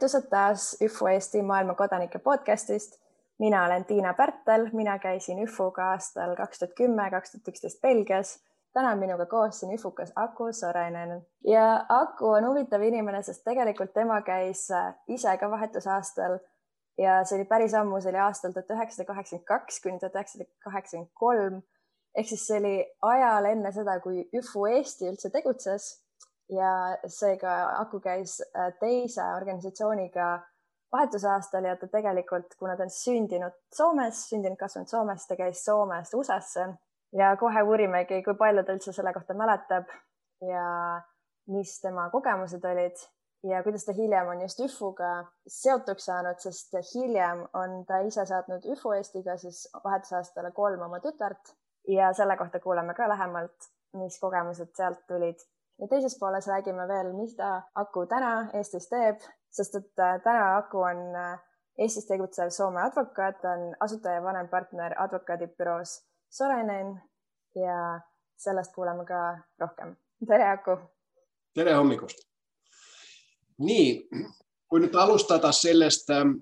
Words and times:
tervitused 0.00 0.28
taas 0.30 0.76
ÜFO 0.82 1.08
Eesti 1.08 1.42
maailma 1.42 1.74
kodanike 1.74 2.18
podcastist. 2.18 3.00
mina 3.38 3.64
olen 3.64 3.84
Tiina 3.84 4.14
Pärtel, 4.14 4.70
mina 4.72 4.98
käisin 4.98 5.38
ÜFO-ga 5.38 5.90
aastal 5.90 6.36
kaks 6.36 6.58
tuhat 6.58 6.74
kümme, 6.74 7.10
kaks 7.10 7.32
tuhat 7.32 7.48
üksteist 7.48 7.80
Belgias. 7.82 8.44
täna 8.72 8.90
on 8.90 8.98
minuga 8.98 9.26
koos 9.26 9.60
siin 9.60 9.78
ÜFO-kas 9.78 10.12
Aku 10.16 10.52
Sorainen 10.52 11.26
ja 11.44 11.86
Aku 11.88 12.28
on 12.28 12.46
huvitav 12.46 12.82
inimene, 12.82 13.22
sest 13.22 13.44
tegelikult 13.44 13.92
tema 13.92 14.20
käis 14.22 14.68
ise 15.08 15.36
ka 15.36 15.50
vahetusaastal 15.50 16.38
ja 16.98 17.20
see 17.24 17.38
oli 17.38 17.48
päris 17.48 17.74
ammu, 17.74 18.00
see 18.00 18.12
oli 18.12 18.22
aastal 18.24 18.52
tuhat 18.52 18.70
üheksasada 18.76 19.06
kaheksakümmend 19.12 19.46
kaks 19.48 19.80
kuni 19.82 19.98
tuhat 19.98 20.18
üheksasada 20.18 20.48
kaheksakümmend 20.66 21.10
kolm. 21.14 21.62
ehk 22.14 22.28
siis 22.28 22.46
see 22.46 22.58
oli 22.58 22.76
ajal 23.14 23.50
enne 23.52 23.72
seda, 23.72 24.00
kui 24.00 24.24
ÜFO 24.36 24.66
Eesti 24.70 25.10
üldse 25.12 25.30
tegutses 25.30 25.90
ja 26.50 26.72
seega 27.06 27.56
Aku 27.78 28.00
käis 28.00 28.40
äh, 28.42 28.72
teise 28.80 29.22
organisatsiooniga 29.36 30.30
vahetusaastal 30.92 31.64
ja 31.64 31.76
ta 31.76 31.86
tegelikult, 31.86 32.54
kuna 32.58 32.76
ta 32.76 32.82
on 32.82 32.90
sündinud 32.90 33.54
Soomes, 33.74 34.24
sündinud, 34.28 34.58
kasvanud 34.58 34.90
Soomes, 34.90 35.26
ta 35.26 35.36
käis 35.38 35.64
Soomest 35.64 36.14
USA-sse 36.14 36.66
ja 37.12 37.36
kohe 37.36 37.62
uurimegi, 37.62 38.22
kui 38.26 38.34
palju 38.34 38.64
ta 38.64 38.74
üldse 38.74 38.92
selle 38.92 39.12
kohta 39.14 39.34
mäletab 39.38 39.90
ja 40.42 40.66
mis 41.50 41.78
tema 41.80 42.08
kogemused 42.10 42.64
olid 42.64 42.98
ja 43.42 43.62
kuidas 43.62 43.84
ta 43.84 43.92
hiljem 43.92 44.28
on 44.28 44.40
just 44.40 44.60
ÜFU-ga 44.60 45.10
seotuks 45.46 46.04
saanud, 46.04 46.38
sest 46.38 46.74
hiljem 46.94 47.46
on 47.54 47.84
ta 47.86 48.00
ise 48.04 48.26
saatnud 48.26 48.66
ÜFO 48.74 48.92
Eestiga 48.96 49.36
siis 49.36 49.68
vahetusaastale 49.84 50.50
kolm 50.50 50.82
oma 50.82 51.00
tütart 51.00 51.54
ja 51.88 52.12
selle 52.12 52.36
kohta 52.36 52.60
kuuleme 52.60 52.94
ka 52.94 53.08
lähemalt, 53.08 53.70
mis 53.96 54.20
kogemused 54.20 54.74
sealt 54.76 55.06
tulid 55.08 55.40
ja 55.80 55.88
teises 55.88 56.18
pooles 56.20 56.48
räägime 56.48 56.88
veel, 56.88 57.12
mida 57.12 57.62
Aku 57.74 58.06
täna 58.06 58.50
Eestis 58.54 58.88
teeb, 58.88 59.24
sest 59.50 59.74
et 59.74 59.98
äh, 59.98 60.20
täna 60.22 60.56
Aku 60.56 60.84
on 60.84 61.02
äh, 61.16 61.38
Eestis 61.78 62.06
tegutsev 62.06 62.50
Soome 62.50 62.82
advokaat, 62.82 63.44
on 63.44 63.76
asutaja 63.80 64.20
ja 64.20 64.22
vanem 64.22 64.48
partner 64.48 64.94
advokaadibüroos 65.02 66.00
Sorainen 66.30 67.00
ja 67.54 68.00
sellest 68.36 68.74
kuuleme 68.74 69.04
ka 69.04 69.38
rohkem. 69.60 69.96
tere, 70.26 70.50
Aku! 70.50 70.76
tere 71.54 71.74
hommikust! 71.74 72.29
Nii, 73.60 74.08
kui 74.68 74.80
nüüd 74.80 74.94
alustada 74.94 75.52
sellest 75.52 76.10
ähm, 76.10 76.38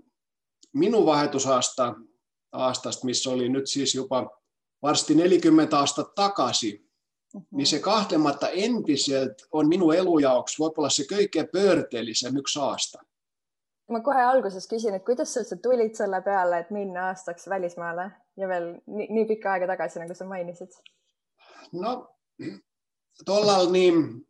minu 0.72 1.04
vahetusaasta, 1.06 1.94
aastast, 2.52 3.04
mis 3.04 3.26
oli 3.26 3.48
nüüd 3.48 3.66
siis 3.66 3.94
juba 3.94 4.24
varsti 4.82 5.14
nelikümmend 5.14 5.72
aastat 5.72 6.14
tagasi 6.14 6.76
niin 7.50 7.66
se 7.66 7.78
kahtlemata 7.78 8.48
endiselt 8.48 9.34
on 9.52 9.68
minu 9.68 9.90
elu 9.90 10.18
jaoks 10.18 10.56
võib-olla 10.60 10.90
see 10.92 11.06
kõige 11.10 11.44
pöördelisem 11.52 12.36
üks 12.40 12.56
aasta. 12.56 13.02
ma 13.88 14.00
kohe 14.00 14.22
alguses 14.22 14.68
küsin, 14.68 14.94
et 14.94 15.04
kuidas 15.04 15.32
sa 15.34 15.40
üldse 15.40 15.56
tulid 15.56 15.94
selle 15.96 16.20
peale, 16.22 16.58
et 16.58 16.70
minna 16.70 17.08
aastaks 17.08 17.48
välismaale 17.48 18.10
ja 18.36 18.48
veel 18.48 18.70
nii, 18.86 19.08
nii 19.10 19.26
pikka 19.28 19.52
aega 19.52 19.66
tagasi, 19.66 20.00
nagu 20.00 20.14
sa 20.14 20.24
mainisid? 20.24 20.72
no 21.72 21.94
tollal 23.24 23.70
niin, 23.72 24.26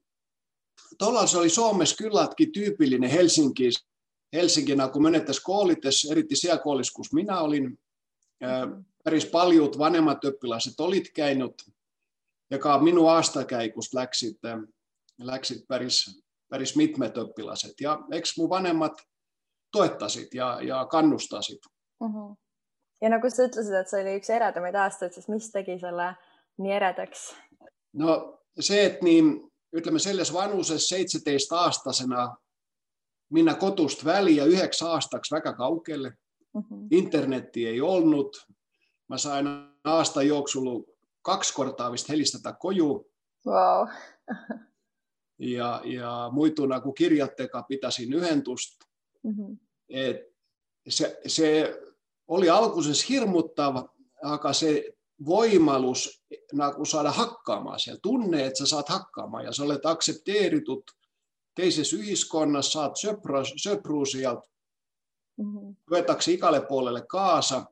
tollal 0.98 1.26
se 1.26 1.38
oli 1.38 1.48
Suomessa 1.48 1.96
kylläkin 1.96 2.52
tyypillinen 2.52 3.10
Helsinki 4.32 4.76
nagu 4.76 5.00
mõnedes 5.00 5.40
koolides, 5.42 6.04
eriti 6.10 6.36
siellä 6.36 6.62
koolissa, 6.62 6.92
kus 6.96 7.12
minä 7.12 7.40
olin, 7.40 7.78
päris 9.04 9.26
paljut 9.26 9.78
vanhemmat 9.78 10.24
õpilased 10.24 10.78
olid 10.78 11.12
käinud 11.14 11.54
ja 12.50 12.58
ka 12.58 12.78
minu 12.78 13.06
aastakäigust 13.06 13.94
läksid, 13.94 14.38
läksid 15.18 15.64
päris, 15.68 16.20
päris 16.48 16.76
mitmed 16.76 17.16
õpilased 17.16 17.80
ja 17.80 17.98
eks 18.12 18.36
mu 18.38 18.48
vanemad 18.48 19.00
toetasid 19.72 20.34
ja, 20.34 20.58
ja 20.62 20.86
kannustasid 20.86 21.58
mm. 22.00 22.06
-hmm. 22.06 22.36
ja 23.00 23.08
nagu 23.08 23.30
sa 23.30 23.48
ütlesid, 23.48 23.74
et 23.80 23.88
see 23.88 24.02
oli 24.02 24.16
üks 24.20 24.30
eredamaid 24.30 24.74
aastaid, 24.74 25.12
siis 25.12 25.28
mis 25.28 25.50
tegi 25.52 25.78
selle 25.80 26.14
nii 26.58 26.72
eredaks? 26.72 27.34
no 27.92 28.40
see, 28.60 28.84
et 28.86 29.02
nii 29.02 29.22
ütleme 29.76 29.98
selles 29.98 30.32
vanuses 30.32 30.88
seitseteist 30.88 31.52
aastasena 31.52 32.36
minna 33.30 33.54
kodust 33.54 34.04
välja 34.04 34.44
üheks 34.44 34.82
aastaks 34.82 35.32
väga 35.32 35.52
kaugele 35.52 36.08
mm. 36.54 36.60
-hmm. 36.60 36.86
internetti 36.90 37.66
ei 37.66 37.80
olnud. 37.80 38.34
ma 39.08 39.18
sain 39.18 39.46
aasta 39.84 40.22
jooksul 40.22 40.82
kaks 41.22 41.52
korda 41.52 41.92
vist 41.92 42.08
helistada 42.08 42.52
koju 42.52 43.10
wow. 43.46 43.88
ja, 45.38 45.80
ja 45.84 46.30
muidu 46.32 46.66
nagu 46.66 46.92
kirjadega 46.92 47.62
pidasin 47.68 48.12
ühendust 48.12 48.84
mm. 49.22 49.30
-hmm. 49.32 49.56
et 49.88 50.28
see, 50.88 51.16
see 51.26 51.74
oli 52.28 52.50
alguses 52.50 53.08
hirmutav, 53.08 53.82
aga 54.22 54.52
see 54.52 54.82
võimalus 55.26 56.08
nagu 56.52 56.84
saada 56.84 57.10
hakkama, 57.10 57.78
see 57.78 57.96
tunne, 58.02 58.44
et 58.46 58.56
sa 58.56 58.66
saad 58.66 58.88
hakkama 58.88 59.42
ja 59.42 59.52
sa 59.52 59.64
oled 59.64 59.84
aktsepteeritud 59.84 60.92
teises 61.58 61.92
ühiskonnas, 61.92 62.72
saad 62.72 62.94
sõpra, 63.00 63.42
sõpru 63.48 64.04
sealt 64.06 64.44
mm, 65.38 65.56
-hmm. 65.56 65.74
võetakse 65.90 66.32
igale 66.32 66.60
poolele 66.68 67.02
kaasa. 67.06 67.66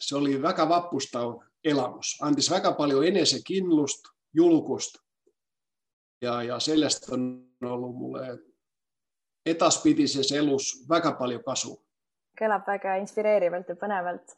see 0.00 0.16
oli 0.16 0.42
väga 0.42 0.68
vapustav 0.68 1.34
elamus, 1.64 2.16
andis 2.20 2.50
väga 2.50 2.72
palju 2.72 3.02
enesekindlust, 3.02 4.08
julgust. 4.34 4.98
ja, 6.22 6.42
ja 6.42 6.58
sellest 6.58 7.08
on 7.12 7.50
olnud 7.62 7.94
mulle 7.94 8.38
edaspidises 9.46 10.32
elus 10.32 10.84
väga 10.88 11.12
palju 11.12 11.42
kasu. 11.42 11.80
kõlab 12.40 12.66
väga 12.66 12.96
inspireerivalt 12.96 13.68
ja 13.68 13.76
põnevalt. 13.76 14.36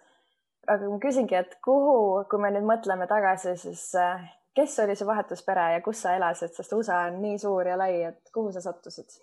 Aga 0.68 0.88
ma 0.90 0.98
küsingi, 1.02 1.34
et 1.34 1.56
kuhu, 1.64 2.22
kui 2.30 2.40
me 2.42 2.52
nüüd 2.54 2.66
mõtleme 2.68 3.08
tagasi, 3.10 3.56
siis 3.58 3.84
äh, 3.98 4.22
kes 4.54 4.78
oli 4.84 4.96
su 4.96 5.06
vahetuspere 5.08 5.72
ja 5.74 5.82
kus 5.84 6.04
sa 6.04 6.14
elasid, 6.16 6.54
sest 6.54 6.72
USA 6.76 7.04
on 7.10 7.20
nii 7.22 7.38
suur 7.42 7.66
ja 7.66 7.78
lai, 7.78 8.02
et 8.12 8.32
kuhu 8.34 8.52
sa 8.52 8.62
sattusid? 8.64 9.20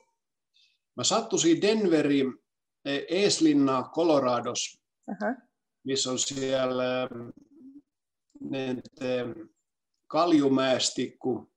ma 0.97 1.05
sattusin 1.07 1.61
Denveri 1.61 2.23
e-, 2.85 3.05
eeslinna 3.21 3.83
Colorados 3.95 4.65
uh, 5.07 5.15
-huh. 5.15 5.35
mis 5.85 6.07
on 6.07 6.19
seal 6.19 6.81
nende 8.39 9.13
kaljumäestikku 10.07 11.49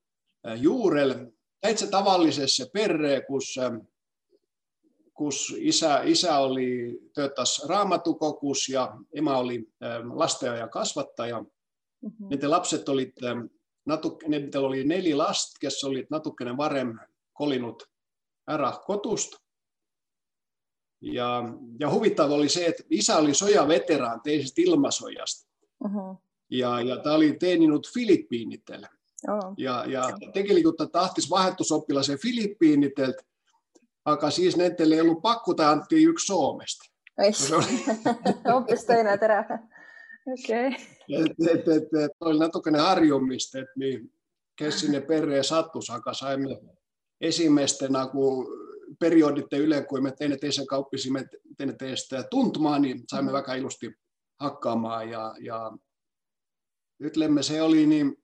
juurel 0.56 1.14
täitsa 1.60 1.86
tavallisessa 1.86 2.66
perre, 2.72 3.20
kus, 5.14 5.54
isä, 5.58 6.02
isä 6.04 6.38
oli, 6.38 7.00
töötas 7.14 7.64
raamatukogus 7.68 8.68
ja 8.68 8.96
ema 9.14 9.38
oli 9.38 9.68
lasteaia 10.14 10.68
kasvattaja. 10.68 11.40
Mm-hmm. 11.40 12.28
Nende 12.28 12.48
lapset 12.48 12.88
olid 12.88 13.12
natuke, 13.86 14.28
nendel 14.28 14.64
oli 14.64 14.84
neli 14.84 15.14
last, 15.14 15.58
kes 15.60 15.84
olid 15.84 16.06
natukene 16.10 16.56
varem 16.56 16.98
kolinut 17.32 17.82
ära 18.50 18.72
kodust. 18.86 19.36
Ja, 21.00 21.42
ja 21.80 21.90
huvitav 21.90 22.30
oli 22.30 22.48
see, 22.48 22.68
et 22.68 22.86
isa 22.90 23.16
oli 23.18 23.34
sojaveteraan 23.34 24.20
teisest 24.22 24.58
ilmasojast. 24.58 25.46
Mm-hmm 25.84 26.16
ja, 26.52 26.80
ja 26.80 26.96
ta 26.96 27.14
oli 27.14 27.32
teeninud 27.32 27.84
Filippiinidel. 27.94 28.84
Oh. 29.28 29.54
Ja, 29.56 29.84
ja 29.86 30.08
tegelikult 30.34 30.76
ta 30.76 30.86
tahtis 30.86 31.30
vahetusoppilase 31.30 32.16
Filippiinidelt, 32.16 33.16
aga 34.04 34.30
siis 34.30 34.56
nendel 34.56 34.92
ei 34.92 35.00
ollut 35.00 35.22
pakkuda, 35.22 35.70
antiin 35.70 36.08
yksi 36.08 36.26
Suomesta. 36.26 36.84
hoopis 38.52 38.84
teine, 38.84 39.18
tere. 39.18 39.38
okei 40.32 40.66
okay.. 40.66 41.24
et, 41.24 41.32
et, 41.50 41.68
et, 41.68 42.04
et 42.04 42.12
oli 42.20 42.38
natukene 42.38 42.78
harjumista, 42.78 43.58
että 43.58 43.72
niin, 43.76 44.12
kes 44.56 44.80
sinne 44.80 45.00
perheen 45.00 45.44
sattus, 45.44 45.90
aga 45.90 46.14
saimme 46.14 46.60
esimeste 47.20 47.88
nagu 47.88 48.46
periodite 48.98 49.58
üle, 49.58 49.82
kui 49.82 50.00
me 50.00 50.12
teineteisen 50.12 50.66
kauppisimme 50.66 51.24
teineteistä 51.56 52.22
tuntumaan, 52.30 52.82
niin 52.82 53.04
saimme 53.10 53.30
mm. 53.30 53.36
väga 53.36 53.54
ilusti 53.54 53.92
hakkaamaan 54.40 55.10
ja, 55.10 55.34
ja 55.40 55.72
ütleme, 57.02 57.42
se 57.42 57.62
oli 57.62 57.86
niin, 57.86 58.21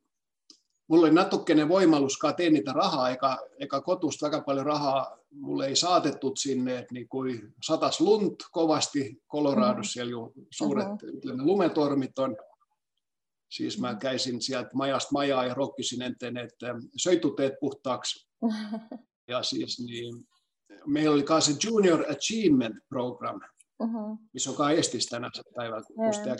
mulla 0.88 1.06
oli 1.06 1.14
natukene 1.14 1.68
voimallus 1.68 2.18
teenitä 2.36 2.72
rahaa, 2.72 3.10
eikä, 3.10 3.38
eikä 3.58 3.80
kotusta 3.80 4.26
väga 4.26 4.40
paljon 4.40 4.66
rahaa 4.66 5.18
mulle 5.30 5.66
ei 5.66 5.76
saatettu 5.76 6.32
sinne, 6.36 6.78
että 6.78 6.94
niin 6.94 7.08
kuin 7.08 7.54
satas 7.62 8.00
lunt 8.00 8.34
kovasti 8.50 9.22
Coloradossa, 9.32 9.92
siellä 9.92 10.10
jo 10.10 10.32
suuret 10.50 10.86
uh-huh. 10.86 11.44
lumetormit 11.44 12.18
on. 12.18 12.36
Siis 13.48 13.80
mä 13.80 13.94
käisin 13.94 14.42
sieltä 14.42 14.70
majasta 14.74 15.12
majaa 15.12 15.44
ja 15.44 15.54
rokkisin 15.54 16.02
enteen, 16.02 16.36
että 16.36 16.74
söituteet 16.96 17.52
puhtaaksi. 17.60 18.28
Ja 19.30 19.42
siis 19.42 19.80
niin, 19.80 20.28
meillä 20.86 21.14
oli 21.14 21.22
kanssa 21.22 21.52
Junior 21.64 22.04
Achievement 22.10 22.76
Program, 22.88 23.40
uh-huh. 23.82 24.18
missä 24.32 24.50
on 24.50 24.56
kai 24.56 24.78
Estis 24.78 25.06
tänä 25.06 25.30
päivänä, 25.54 25.82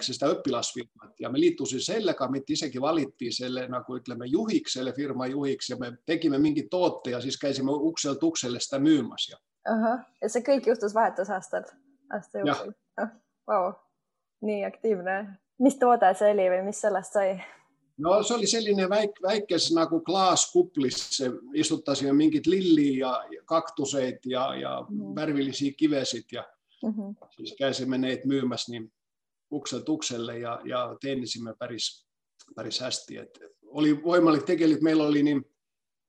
sitä 0.01 0.27
oppilasfirmat. 0.27 1.21
Ja 1.21 1.31
me 1.31 1.41
liittuisin 1.41 1.81
selle 1.81 2.15
mitt 2.31 2.51
isekin 2.51 2.81
valittiin 2.81 3.33
selle, 3.33 3.69
nagu 3.69 3.97
ütleme, 3.97 4.27
juhikselle, 4.27 4.93
firma 4.93 5.27
juhiks, 5.27 5.71
ja 5.71 5.77
me 5.77 5.93
tekimme 6.07 6.39
mingi 6.39 6.63
toote 6.71 7.11
ja 7.11 7.21
siis 7.21 7.39
käisime 7.39 7.71
ukselt 7.73 8.23
ukselle 8.23 8.61
sitä 8.61 8.79
myymässä. 8.79 9.37
ahah, 9.69 10.01
ja 10.23 10.29
see 10.29 10.43
kõik 10.43 10.67
juhtus 10.67 10.95
aasta 12.15 12.39
jooksul 12.39 12.73
oh,? 13.01 13.09
Wow. 13.49 13.73
nii 14.41 14.65
aktiivne. 14.65 15.29
mis 15.59 15.77
toode 15.77 16.15
see 16.15 16.33
oli 16.33 16.49
või 16.51 16.65
mis 16.65 16.81
sellest 16.81 17.13
sai? 17.13 17.41
No 17.99 18.23
se 18.23 18.35
oli 18.35 18.47
sellainen 18.47 18.89
väik, 18.89 19.23
väikkäs 19.23 19.73
nagu 19.75 20.01
klaaskuplissa, 20.01 21.25
istuttaisiin 21.55 22.17
minkit 22.17 22.47
lilliä 22.47 23.07
ja 23.07 23.43
kaktuseit 23.45 24.27
ja, 24.27 24.55
ja 24.55 24.85
mm. 24.89 25.15
värvillisiä 25.15 25.73
kivesit 25.77 26.33
ja 26.33 26.45
mm-hmm. 26.83 27.17
siis 27.37 27.55
käisimme 27.59 27.99
neitä 27.99 28.27
myymässä 28.27 28.73
niin 28.73 28.93
uksel 29.53 29.81
tukselle 29.81 30.39
ja, 30.39 30.61
ja 30.65 30.97
teenisimme 31.01 31.55
päris, 31.59 32.07
päris 32.55 32.81
hästi. 32.81 33.17
Et 33.17 33.39
oli 33.67 34.03
voimallit 34.03 34.45
tekelijät, 34.45 34.81
meillä 34.81 35.05
oli 35.05 35.23
niin, 35.23 35.45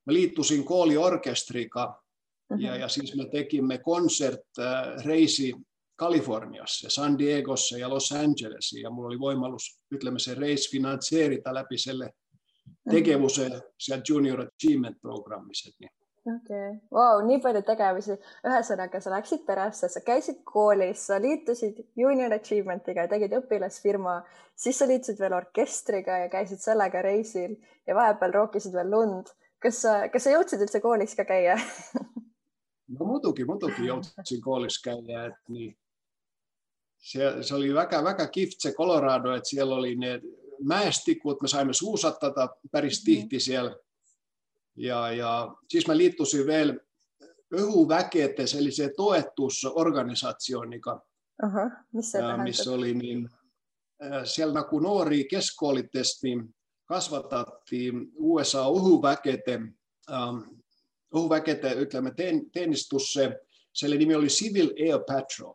mä 0.06 0.13
liittuisin 0.13 0.66
kooliorkestrika 0.66 2.04
mm-hmm. 2.50 2.66
ja, 2.66 2.75
ja 2.75 2.88
siis 2.88 3.16
me 3.16 3.25
tekimme 3.30 3.77
konsertreisi 3.77 5.54
Kaliforniassa, 6.00 6.89
San 6.89 7.18
Diegossa 7.18 7.77
ja 7.77 7.89
Los 7.89 8.12
Angelesiin, 8.12 8.81
ja 8.81 8.89
mulla 8.89 9.07
oli 9.07 9.19
voimallus, 9.19 9.80
ütleme 9.95 10.19
se 10.19 10.36
reis 10.36 10.72
finansseerita 10.72 11.54
läpi 11.54 11.77
selle 11.77 12.06
mhm. 12.06 12.95
tegevuse 12.95 13.50
seal 13.80 14.01
Junior 14.10 14.42
Achievement 14.42 15.01
programmis. 15.01 15.75
Niin. 15.80 15.92
Okei 16.36 16.70
okay., 16.70 16.78
vau, 16.96 17.22
nii 17.26 17.40
palju 17.44 17.62
tegevusi. 17.68 18.18
ühesõnaga, 18.48 19.02
sa 19.02 19.14
läksid 19.14 19.44
peresse, 19.48 19.90
sa 19.90 20.04
käisid 20.06 20.44
koolis, 20.48 21.08
sa 21.10 21.20
liitusid 21.22 21.81
Junior 22.00 22.34
Achievementiga 22.38 23.08
tegid 23.12 23.36
õpilasfirma, 23.40 24.20
siis 24.56 24.80
sa 24.80 24.88
liitusid 24.90 25.20
veel 25.20 25.36
orkestriga 25.38 26.24
ja 26.24 26.31
käisid 26.31 26.64
sellega 26.64 27.04
reisil 27.06 27.58
ja 27.88 27.98
vahepeal 27.98 28.38
rookisid 28.40 28.74
veel 28.76 28.92
lund. 28.92 29.36
kas 29.60 29.81
sa, 29.84 29.94
kas 30.08 30.24
sa 30.24 30.31
jõudsid 30.38 30.62
üldse 30.64 30.80
koolis 30.80 31.16
ka 31.20 31.26
käia 31.28 31.58
no 32.96 33.06
muidugi, 33.06 33.44
muidugi 33.46 33.90
jõudsin 33.90 34.42
koolis 34.42 34.80
käia, 34.84 35.25
et 35.28 35.40
nii 35.52 35.74
se, 37.00 37.44
se 37.44 37.56
oli 37.56 37.74
väga, 37.74 38.04
väga 38.04 38.28
kihvt 38.28 38.60
se 38.60 38.72
Colorado, 38.74 39.36
että 39.36 39.50
siellä 39.50 39.75
oli 39.75 39.96
ne 39.96 40.22
mäestikut, 40.64 41.42
me 41.42 41.48
saimme 41.48 41.74
suusattata 41.74 42.50
päris 42.72 43.00
mhm. 43.00 43.06
tihti 43.06 43.40
siellä. 43.40 43.75
Ja, 44.80 45.12
ja 45.12 45.56
siis 45.68 45.88
mä 45.88 45.98
liittuisin 45.98 46.46
vielä 46.46 46.76
öhuväketes, 47.60 48.56
eli 48.56 48.72
se 48.72 48.94
toetusorganisaatioon, 48.98 50.70
Aha, 51.44 51.70
missä, 51.94 52.38
missä 52.38 52.72
oli 52.72 52.94
niin, 52.94 53.30
siellä 54.24 54.64
kun 54.64 54.84
nuori 54.84 55.24
keskoolites, 55.26 56.24
niin 56.24 56.56
kasvatettiin 56.86 58.12
USA 58.16 58.66
ohuväkete, 58.66 59.60
ähm, 60.12 60.38
ohuväkete, 61.14 61.74
ytlemme, 61.74 62.14
tennistusse, 62.54 63.40
se 63.74 63.88
nimi 63.88 64.16
oli 64.16 64.28
Civil 64.28 64.70
Air 64.80 65.00
Patrol. 65.08 65.54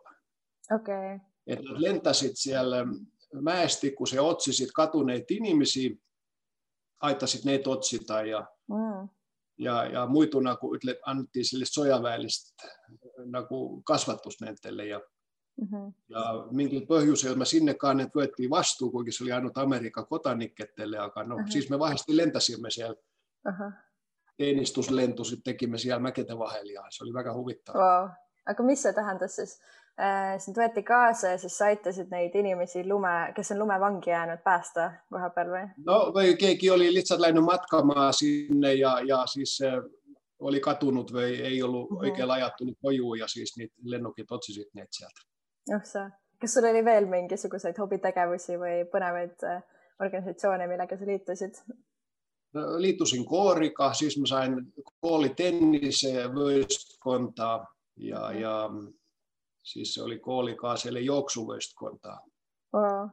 Okay. 0.75 1.19
että 1.47 1.69
lentäsit 1.75 2.32
siellä 2.35 2.87
mäesti, 3.32 3.91
kun 3.91 4.06
se 4.06 4.20
otsisit 4.20 4.69
katuneita 4.75 5.27
ihmisiä, 5.31 5.91
aittasit 7.00 7.44
neitä 7.44 7.70
otsita 7.70 8.23
ja, 8.23 8.47
mm. 8.69 9.08
ja, 9.58 9.84
ja 9.84 10.06
muituna, 10.06 10.56
kun 10.56 10.78
annettiin 11.06 11.44
sille 11.44 11.64
sojaväellistä 11.64 12.66
nagu 13.25 13.82
kasvatusnentelle 13.82 14.87
ja 14.87 15.00
Mm-hmm. 15.61 15.93
Ja 16.08 16.46
minkä 16.50 16.87
pohjuusella 16.87 17.37
me 17.37 17.44
sinne 17.44 17.75
kannet 17.75 18.14
voettiin 18.14 18.50
vastuu, 18.50 18.90
kuinka 18.90 19.12
se 19.12 19.25
oli 19.25 19.32
ainut 19.32 19.58
Amerikan 19.58 20.06
kotanikkettelle, 20.06 20.99
aga 20.99 21.25
no, 21.25 21.37
mm-hmm. 21.37 21.50
siis 21.50 21.70
me 21.70 21.78
vahvasti 21.78 22.16
lentäsimme 22.16 22.70
siellä. 22.70 22.94
Uh-huh. 23.49 23.72
Teenistuslentu 24.37 25.25
sitten 25.25 25.52
tekimme 25.52 25.78
siellä 25.78 26.38
vahel 26.38 26.67
ja 26.67 26.82
se 26.90 27.05
oli 27.05 27.14
väga 27.14 27.34
huvittavaa. 27.34 28.00
Wow. 28.00 28.10
Aga 28.46 28.62
mis 28.62 28.82
see 28.82 28.93
tähendas 28.93 29.37
siis? 29.37 29.60
Äh, 29.94 30.41
sind 30.43 30.56
võeti 30.58 30.82
kaasa 30.82 31.37
ja 31.37 31.38
siis 31.38 31.55
sa 31.55 31.69
aitasid 31.70 32.08
neid 32.11 32.32
inimesi 32.35 32.81
lume, 32.82 33.11
kes 33.37 33.52
on 33.55 33.61
lumevangi 33.61 34.11
jäänud, 34.11 34.41
päästa 34.43 34.88
koha 35.06 35.29
peal 35.37 35.52
või? 35.52 35.69
no 35.87 35.99
või 36.17 36.32
keegi 36.41 36.70
oli 36.75 36.88
lihtsalt 36.91 37.23
läinud 37.23 37.46
matkama 37.46 38.08
sinne 38.11 38.73
ja, 38.75 38.96
ja 39.06 39.20
siis 39.31 39.52
äh, 39.62 39.76
oli 40.43 40.58
katunut 40.61 41.12
või 41.14 41.37
ei 41.38 41.62
ollut 41.62 41.91
mm 41.91 41.96
-hmm. 41.96 42.08
oikein 42.08 42.31
ajattunut 42.31 42.79
koju 42.82 43.14
ja 43.20 43.29
siis 43.29 43.55
niitä 43.56 43.75
lennukit 43.94 44.32
otsisid 44.32 44.75
neid 44.75 44.91
sealt. 44.91 45.23
oh 45.76 45.85
sa, 45.85 46.11
kas 46.41 46.55
sul 46.55 46.67
oli 46.70 46.85
veel 46.85 47.06
mingisuguseid 47.06 47.79
hobitegevusi 47.79 48.58
või 48.58 48.82
põnevaid 48.96 49.46
äh, 49.46 49.62
organisatsioone, 50.00 50.67
millega 50.67 50.99
sa 50.99 51.06
liitusid? 51.06 51.62
No, 52.55 52.67
liitusin 52.82 53.25
kooriga, 53.25 53.93
siis 53.93 54.19
ma 54.19 54.26
sain 54.26 54.58
koolitennise 55.00 56.26
võistkonda 56.35 57.67
ja, 57.96 58.32
ja 58.32 58.58
siis 59.64 59.94
se 59.94 60.02
oli 60.02 60.19
koolikaaselle 60.20 61.00
jooksuvõistkonda 61.00 62.19
wow.. 62.76 63.06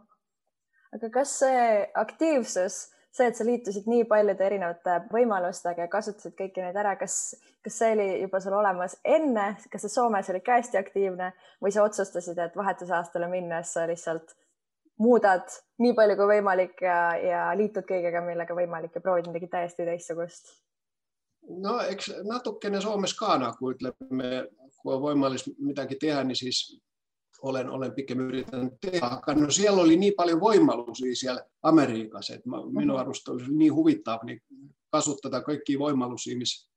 aga 0.95 1.09
kas 1.13 1.37
see 1.39 1.67
aktiivsus, 2.03 2.79
see, 3.11 3.27
et 3.27 3.37
sa 3.37 3.47
liitusid 3.47 3.87
nii 3.91 4.03
paljude 4.09 4.45
erinevate 4.45 4.97
võimalustega 5.13 5.87
ja 5.87 5.91
kasutasid 5.91 6.35
kõiki 6.39 6.63
neid 6.65 6.77
ära, 6.83 6.97
kas, 6.99 7.17
kas 7.63 7.79
see 7.81 7.95
oli 7.95 8.09
juba 8.25 8.41
sul 8.43 8.57
olemas 8.59 8.97
enne, 9.03 9.53
kas 9.71 9.87
sa 9.87 9.91
Soomes 9.95 10.29
olid 10.33 10.45
ka 10.45 10.59
hästi 10.59 10.79
aktiivne? 10.79 11.31
Või 11.63 11.73
sa 11.75 11.85
otsustasid, 11.87 12.39
et 12.39 12.55
vahetusaastale 12.57 13.29
minnes 13.31 13.73
sa 13.75 13.87
lihtsalt 13.89 14.35
muudad 15.01 15.47
nii 15.81 15.95
palju 15.97 16.17
kui 16.19 16.33
võimalik 16.35 16.83
ja, 16.85 16.99
ja 17.17 17.45
liitud 17.57 17.87
kõigega, 17.89 18.23
millega 18.25 18.55
võimalik 18.57 18.95
ja 18.95 19.03
proovid 19.03 19.31
midagi 19.31 19.49
täiesti 19.51 19.87
teistsugust? 19.87 20.55
no 21.49 21.79
eks 21.89 22.11
natukene 22.27 22.81
Soomes 22.81 23.15
ka 23.17 23.33
nagu 23.41 23.71
ütleme 23.73 24.45
kun 24.81 24.93
on 24.93 25.01
voimallista 25.01 25.51
mitäkin 25.57 25.97
tehdä, 25.99 26.23
niin 26.23 26.35
siis 26.35 26.81
olen, 27.41 27.69
olen 27.69 27.93
pikemmin 27.93 28.27
yrittänyt 28.27 28.73
tehdä. 28.81 29.35
No 29.35 29.51
siellä 29.51 29.81
oli 29.81 29.97
niin 29.97 30.13
paljon 30.17 30.39
voimalluisia 30.39 31.15
siellä 31.15 31.45
Amerikassa, 31.63 32.33
että 32.33 32.49
minun 32.71 32.99
arvosta 32.99 33.31
oli 33.31 33.43
niin 33.47 33.73
huvittava 33.73 34.19
niin 34.23 34.41
kasuttaa 34.91 35.41
kaikkia 35.41 35.79
voimalluisia, 35.79 36.37
missä, 36.37 36.71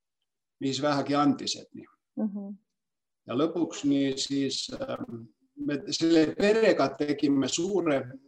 missä 0.60 0.82
vähänkin 0.82 1.18
antiset. 1.18 1.68
Niin. 1.74 1.86
Mm-hmm. 2.16 2.56
Ja 3.26 3.38
lopuksi 3.38 3.88
niin 3.88 4.18
siis 4.18 4.72
ähm, 4.80 5.22
me 5.56 5.82
sille 5.90 6.34
pereka 6.38 6.88
tekimme 6.88 7.48
suuren, 7.48 8.20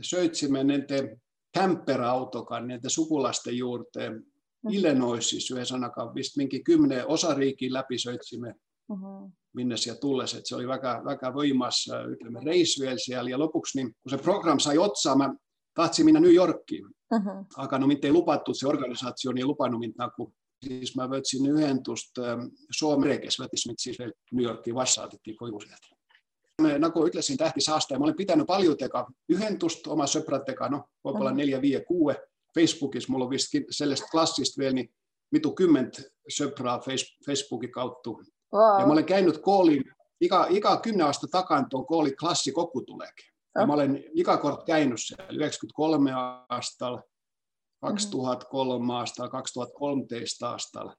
söitsimme 0.00 0.64
näiden 0.64 1.22
camperautokan, 1.58 2.68
näiden 2.68 2.90
sukulasten 2.90 3.56
juurteen 3.56 4.12
mm-hmm. 4.12 4.70
Illinoisissa 4.70 5.54
yhdessä 5.54 5.74
ainakaan, 5.74 6.12
minkin 6.36 6.64
kymmenen 6.64 7.06
osariikin 7.06 7.72
läpi 7.72 7.98
söitsimme 7.98 8.54
mm-hmm. 8.90 9.30
minnes 9.54 9.86
ja 9.86 9.94
tulles, 9.94 10.34
että 10.34 10.48
se 10.48 10.56
oli 10.56 10.68
väga, 10.68 11.02
väga 11.04 11.32
ütleme, 12.14 12.44
reis 12.44 12.76
veel 12.80 12.98
seal 12.98 13.26
ja 13.26 13.38
lõpuks 13.38 13.74
niin, 13.74 13.92
kun 14.02 14.10
se 14.10 14.18
program 14.18 14.58
sai 14.58 14.78
otsaa, 14.78 15.16
mä 15.16 15.30
tahtsin 15.74 16.04
minna 16.04 16.20
New 16.20 16.34
Yorkiin, 16.34 16.84
mm-hmm. 16.86 17.46
aga 17.56 17.78
no 17.78 17.86
mitte 17.86 18.08
ei 18.08 18.12
lubatud, 18.12 18.54
se 18.54 18.68
organisaatio 18.68 19.32
ei 19.36 19.44
lupannut 19.44 19.80
mind 19.80 19.98
nagu 19.98 20.32
siis 20.64 20.96
mä 20.96 21.06
võtsin 21.08 21.46
ühendust 21.48 22.18
Soomere, 22.76 23.18
kes 23.18 23.38
võttis 23.40 23.66
mind 23.66 23.80
siis 23.80 23.98
veel 23.98 24.12
New 24.32 24.44
Yorki 24.44 24.74
vastaadettiin 24.74 25.36
koju 25.36 25.60
sieltä. 25.60 25.96
Nagu 26.78 27.06
ütlesin, 27.08 27.38
tähtis 27.40 27.68
aasta 27.72 27.94
ja 27.94 27.98
ma 27.98 28.04
olen 28.04 28.16
pidanud 28.16 28.46
paljudega 28.46 29.06
ühendust 29.32 29.86
oma 29.88 30.04
sõpradega, 30.04 30.68
noh, 30.68 30.82
võib-olla 31.00 31.30
mm-hmm. 31.30 31.40
nelja, 31.40 31.60
viie, 31.60 31.80
kuue. 31.88 32.16
Facebookis 32.54 33.08
mul 33.08 33.24
on 33.24 33.30
vist 33.30 33.54
sellest 33.70 34.10
klassist 34.10 34.58
veel 34.58 34.74
niin 34.74 34.90
mitukümmend 35.32 36.02
sõpraa 36.28 36.80
Facebooki 37.26 37.70
kaudu 37.72 38.18
Wow. 38.54 38.80
Ja 38.80 38.86
mä 38.86 38.92
olen 38.92 39.04
käynyt 39.04 39.38
koolin, 39.38 39.84
iga, 40.20 40.46
iga 40.48 40.76
kymmen 40.76 41.06
aasta 41.06 41.26
takan 41.30 41.68
tuon 41.68 41.86
koolin 41.86 42.16
klassi 42.16 42.52
kokkutuleekin. 42.52 43.30
Ja 43.54 43.66
mä 43.66 43.72
olen 43.72 44.04
iga 44.14 44.36
kort 44.36 44.64
käynyt 44.64 44.98
siellä 44.98 45.26
93 45.30 46.10
aastalla, 46.48 47.02
2003 47.80 48.94
aastalla, 48.94 49.30
2013 49.30 50.50
aastalla. 50.50 50.96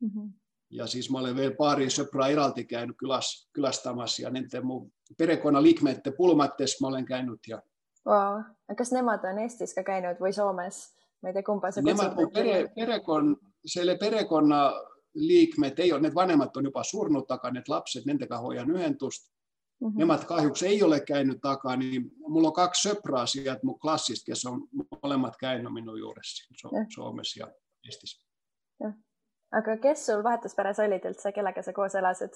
Mm-hmm. 0.00 0.32
Ja 0.70 0.86
siis 0.86 1.10
mä 1.10 1.18
olen 1.18 1.36
vielä 1.36 1.54
pari 1.58 1.90
söpraa 1.90 2.26
iralti 2.26 2.64
käynyt 2.64 2.96
kyläs, 2.98 3.50
kylästamassa 3.52 4.22
ja 4.22 4.30
niiden 4.30 4.66
mun 4.66 4.92
perekonna 5.18 5.62
liikmeette 5.62 6.10
pulmattes 6.10 6.80
mä 6.80 6.88
olen 6.88 7.04
käynyt. 7.04 7.40
Ja... 7.48 7.62
Wow. 8.06 8.42
Kas 8.76 8.92
nemad 8.92 9.24
on 9.24 9.38
Eestis 9.38 9.74
ka 9.74 9.82
käinud 9.82 10.20
või 10.20 10.32
Soomes? 10.32 10.94
Ma 11.22 11.28
ei 11.28 11.32
tea, 11.32 11.42
kumpa 11.42 11.70
se 11.70 11.82
Nemad 11.82 12.14
on 12.16 12.30
pere, 12.30 12.68
perekon, 12.74 13.36
selle 13.66 13.96
perekonna 13.98 14.72
liikmed 15.18 15.78
ei 15.78 15.92
ole, 15.92 16.00
need 16.00 16.14
vanemad 16.14 16.56
on 16.56 16.68
juba 16.70 16.84
surnud, 16.84 17.26
aga 17.30 17.50
need 17.50 17.68
lapsed, 17.68 18.06
nendega 18.06 18.38
hoian 18.38 18.70
ühendust. 18.70 19.28
Mm 19.80 19.88
-hmm. 19.88 19.98
Nemad 19.98 20.24
kahjuks 20.26 20.62
ei 20.62 20.82
ole 20.82 21.00
käynyt 21.00 21.40
taga, 21.40 21.76
niin 21.76 22.10
mulla 22.28 22.48
on 22.48 22.54
kaksi 22.54 22.88
sõpraa 22.88 23.26
sieltä 23.26 23.60
mun 23.62 23.78
klassista, 23.78 24.26
kes 24.26 24.44
on 24.46 24.68
molemmat 25.02 25.36
käynyt 25.36 25.72
minun 25.72 25.98
juuressa 25.98 26.54
so 26.60 26.68
ja. 26.72 26.84
Suomessa 26.94 27.40
ja 27.40 27.48
Eestis. 27.84 28.24
aga 29.52 29.76
kes 29.76 30.06
sul 30.06 30.22
vahetusperes 30.22 30.78
olid 30.78 31.04
üldse, 31.04 31.32
kellega 31.32 31.62
sa 31.62 31.72
koos 31.72 31.94
elasid? 31.94 32.34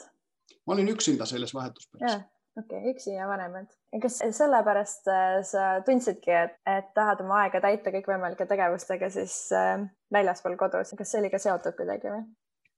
ma 0.67 0.75
olin 0.75 0.89
üksinda 0.89 1.27
selles 1.27 1.55
vahetusperes. 1.55 2.13
okei 2.59 2.79
okay,, 2.79 2.91
üksi 2.91 3.15
ja 3.15 3.29
vanemad. 3.29 3.67
kas 4.03 4.19
sellepärast 4.31 5.09
äh, 5.09 5.43
sa 5.43 5.81
tundsidki, 5.87 6.31
et, 6.31 6.57
et 6.67 6.95
tahad 6.95 7.21
oma 7.25 7.43
aega 7.43 7.61
täita 7.61 7.91
kõikvõimalike 7.91 8.47
tegevustega 8.47 9.11
siis 9.11 9.37
äh, 9.57 9.83
väljaspool 10.13 10.57
kodus, 10.57 10.95
kas 10.99 11.11
see 11.11 11.21
oli 11.21 11.31
ka 11.31 11.43
seotud 11.43 11.77
kuidagi 11.79 12.13
või? 12.15 12.25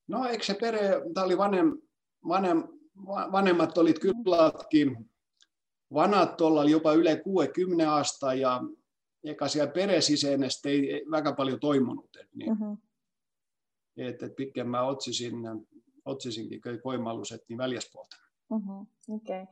No 0.08 0.24
eks 0.28 0.46
see 0.46 0.60
pere, 0.60 1.02
ta 1.14 1.24
oli 1.24 1.38
vanem, 1.38 1.74
vanem, 2.28 2.62
vanemad 3.32 3.78
olid 3.78 4.00
küllaltki 4.02 4.86
vanad 5.94 6.34
tollal 6.38 6.68
juba 6.68 6.94
üle 6.94 7.16
kuuekümne 7.22 7.86
aasta 7.86 8.34
ja 8.34 8.56
ega 9.24 9.48
seal 9.48 9.70
peres 9.74 10.10
iseenesest 10.10 10.66
ei 10.66 11.04
väga 11.10 11.32
palju 11.32 11.58
toimunud, 11.58 12.20
et 12.20 12.28
nii 12.34 12.50
mm. 12.50 12.58
-hmm. 12.60 12.76
et, 14.08 14.22
et 14.22 14.36
pikem 14.36 14.68
ma 14.68 14.82
otsisin, 14.90 15.46
otsisingi 16.04 16.60
kõik 16.66 16.84
võimalused 16.84 17.46
nii 17.48 17.58
väljaspoolt 17.58 18.18
mm 18.50 18.60
-hmm.. 18.60 18.86
okei 19.16 19.42
okay., 19.42 19.46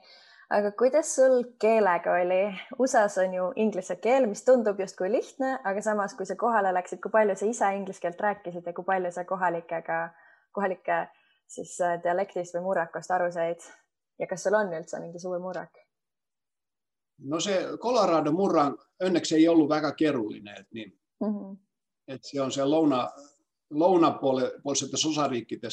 aga 0.51 0.73
kuidas 0.73 1.15
sul 1.15 1.43
keelega 1.59 2.13
oli? 2.13 2.43
USA-s 2.79 3.19
on 3.19 3.35
ju 3.35 3.53
inglise 3.57 3.97
keel, 3.97 4.27
mis 4.27 4.45
tundub 4.45 4.81
justkui 4.81 5.13
lihtne, 5.13 5.59
aga 5.65 5.83
samas, 5.83 6.15
kui 6.15 6.27
sa 6.27 6.37
kohale 6.37 6.75
läksid, 6.75 7.01
kui 7.01 7.11
palju 7.11 7.37
sa 7.37 7.47
ise 7.47 7.75
inglise 7.77 8.01
keelt 8.01 8.21
rääkisid 8.21 8.67
ja 8.67 8.73
kui 8.73 8.85
palju 8.85 9.13
sa 9.13 9.25
kohalikega, 9.25 10.03
kohalike 10.53 11.07
siis 11.49 11.81
äh, 11.81 11.99
dialektist 12.03 12.55
või 12.57 12.69
murrakust 12.69 13.11
aru 13.11 13.31
said 13.33 13.61
ja 14.19 14.27
kas 14.27 14.45
sul 14.45 14.55
on 14.55 14.73
üldse 14.73 15.01
mingi 15.01 15.19
suur 15.19 15.41
murrak? 15.41 15.83
no 17.19 17.41
see 17.41 17.59
Colorado 17.83 18.33
murrang 18.33 18.77
õnneks 19.05 19.35
ei 19.37 19.49
ollut 19.49 19.69
väga 19.69 19.93
keeruline, 19.99 20.55
et 20.59 20.69
niin, 20.75 20.93
mm-hmm. 21.25 21.57
et 22.09 22.25
se 22.25 22.41
on 22.41 22.53
se 22.53 22.65
louna, 22.65 23.09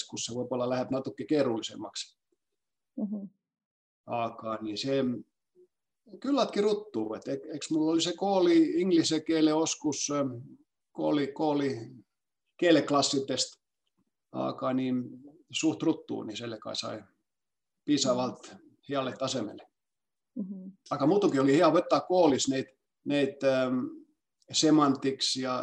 kun 0.09 0.19
se 0.19 0.35
voi 0.35 0.47
olla 0.49 0.69
läheb 0.69 0.91
natuke 0.91 1.25
keerullisemmaksi. 1.25 2.17
Mm-hmm. 2.99 3.29
Aga 4.05 4.57
niin 4.61 4.77
se 4.77 5.03
kylläkin 6.19 6.63
ruttuu, 6.63 7.13
että 7.13 7.31
eikö 7.31 7.65
mulla 7.71 7.91
oli 7.91 8.01
se 8.01 8.13
kooli 8.17 8.81
inglisen 8.81 9.23
kielen 9.23 9.55
oskus, 9.55 10.07
kooli, 10.91 11.27
kooli 11.27 11.77
kieleklassitest, 12.57 13.58
aga 14.31 14.73
niin 14.73 15.03
suht 15.51 15.83
ruttuu, 15.83 16.23
niin 16.23 16.37
selle 16.37 16.57
kai 16.59 16.75
sai 16.75 17.01
piisavalt 17.85 18.47
mm-hmm. 18.47 18.67
hialle 18.89 19.13
tasemelle. 19.17 19.67
Mm-hmm. 20.39 20.71
Aga 20.91 21.07
muutenkin 21.07 21.41
oli 21.41 21.57
hea 21.57 21.69
võtta 21.73 22.01
koolis 22.07 22.47
neid, 22.47 22.69
neid 23.05 23.43
ähm, 23.43 23.79
semantics 24.51 25.35
ja 25.35 25.55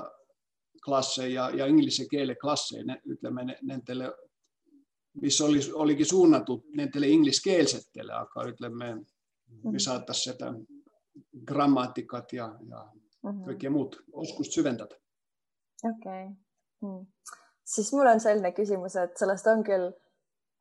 klasse 0.84 1.28
ja, 1.28 1.50
ja 1.50 1.66
inglise 1.66 2.06
keele 2.10 2.34
klasse, 2.34 2.82
ütleme 3.06 3.46
nendele, 3.62 4.10
mis 5.22 5.40
oli, 5.40 5.60
olikin 5.72 6.06
suunnattu 6.06 6.60
nendele 6.76 7.08
ingliskeelsetele, 7.08 8.12
aga 8.12 8.48
ütleme, 8.50 8.92
mm-hmm. 8.94 9.72
mis 9.72 9.84
saatas 9.84 10.24
seda 10.28 10.52
grammatikat 11.46 12.32
ja, 12.32 12.50
ja 12.68 12.82
mm-hmm. 12.82 13.42
kõike 13.48 13.72
muud 13.72 13.98
oskust 14.12 14.58
süvendada. 14.58 14.98
okei 15.84 16.22
okay. 16.26 16.34
mm., 16.82 17.06
siis 17.66 17.92
mul 17.92 18.06
on 18.06 18.20
selline 18.22 18.52
küsimus, 18.56 18.96
et 19.00 19.16
sellest 19.18 19.46
on 19.50 19.64
küll 19.66 19.90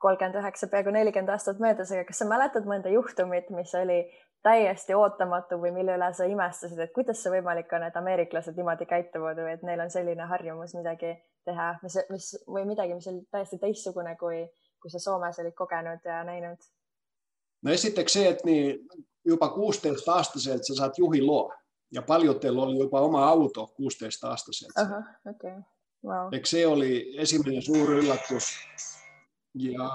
kolmkümmend 0.01 0.37
üheksa, 0.41 0.67
peaaegu 0.71 0.93
nelikümmend 0.93 1.31
aastat 1.33 1.61
möödas, 1.63 1.91
aga 1.93 2.05
kas 2.07 2.21
sa 2.21 2.27
mäletad 2.29 2.67
mõnda 2.69 2.91
juhtumit, 2.93 3.49
mis 3.55 3.73
oli 3.79 4.03
täiesti 4.45 4.93
ootamatu 4.93 5.57
või 5.61 5.71
mille 5.73 5.95
üle 5.97 6.11
sa 6.13 6.27
imestasid, 6.29 6.79
et 6.79 6.93
kuidas 6.93 7.23
see 7.23 7.33
võimalik 7.33 7.71
on, 7.73 7.87
et 7.87 7.95
ameeriklased 7.97 8.57
niimoodi 8.57 8.85
käituvad 8.89 9.39
või 9.41 9.55
et 9.55 9.65
neil 9.65 9.81
on 9.81 9.91
selline 9.93 10.27
harjumus 10.29 10.75
midagi 10.77 11.15
teha, 11.47 11.71
mis, 11.81 11.97
mis 12.13 12.29
või 12.45 12.67
midagi, 12.69 12.97
mis 12.97 13.07
oli 13.09 13.23
täiesti 13.33 13.61
teistsugune, 13.61 14.13
kui, 14.19 14.43
kui 14.81 14.93
sa 14.93 15.01
Soomes 15.01 15.39
olid 15.41 15.57
kogenud 15.57 16.05
ja 16.05 16.21
näinud? 16.27 16.69
no 17.65 17.73
esiteks 17.73 18.17
see, 18.19 18.29
et 18.29 18.43
nii 18.45 18.65
juba 19.25 19.49
kuusteist 19.49 20.09
aastaselt 20.13 20.67
sa 20.67 20.77
saad 20.81 20.99
juhiloa 21.01 21.53
ja 21.95 22.01
paljudel 22.05 22.59
oli 22.59 22.77
juba 22.77 23.01
oma 23.01 23.25
auto 23.25 23.67
kuusteist 23.77 24.23
aastaselt. 24.23 24.77
Okay. 25.29 25.57
Wow. 26.05 26.33
eks 26.37 26.51
see 26.51 26.67
oli 26.67 27.15
esimene 27.17 27.61
suur 27.61 27.89
üllatus 27.97 28.51
ja 29.55 29.89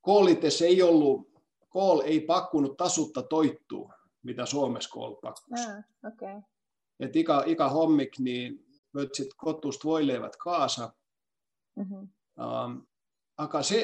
koolides 0.00 0.62
ei 0.62 0.82
ollut, 0.82 1.28
kool 1.68 2.00
ei 2.00 2.20
pakkunut 2.20 2.76
tasutta 2.76 3.22
toittua, 3.22 3.94
mitä 4.22 4.46
Suomessa 4.46 4.90
koulu 4.90 5.16
pakkus. 5.16 5.60
Ah, 5.60 6.12
okay. 6.12 6.40
Et 7.00 7.16
ikä, 7.16 7.42
ikä 7.46 7.68
hommik, 7.68 8.18
niin 8.18 8.64
võtsid 8.96 9.32
kotust 9.36 9.84
voileivät 9.84 10.36
kaasa. 10.36 10.92
Mm-hmm. 11.76 12.08
Um, 12.44 12.86
aga 13.36 13.62
se, 13.62 13.80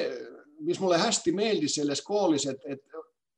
mis 0.59 0.79
mulle 0.79 0.97
hästi 0.97 1.31
meeldis 1.31 1.75
selles 1.75 2.01
koolis, 2.01 2.45
että 2.47 2.69
et 2.69 2.81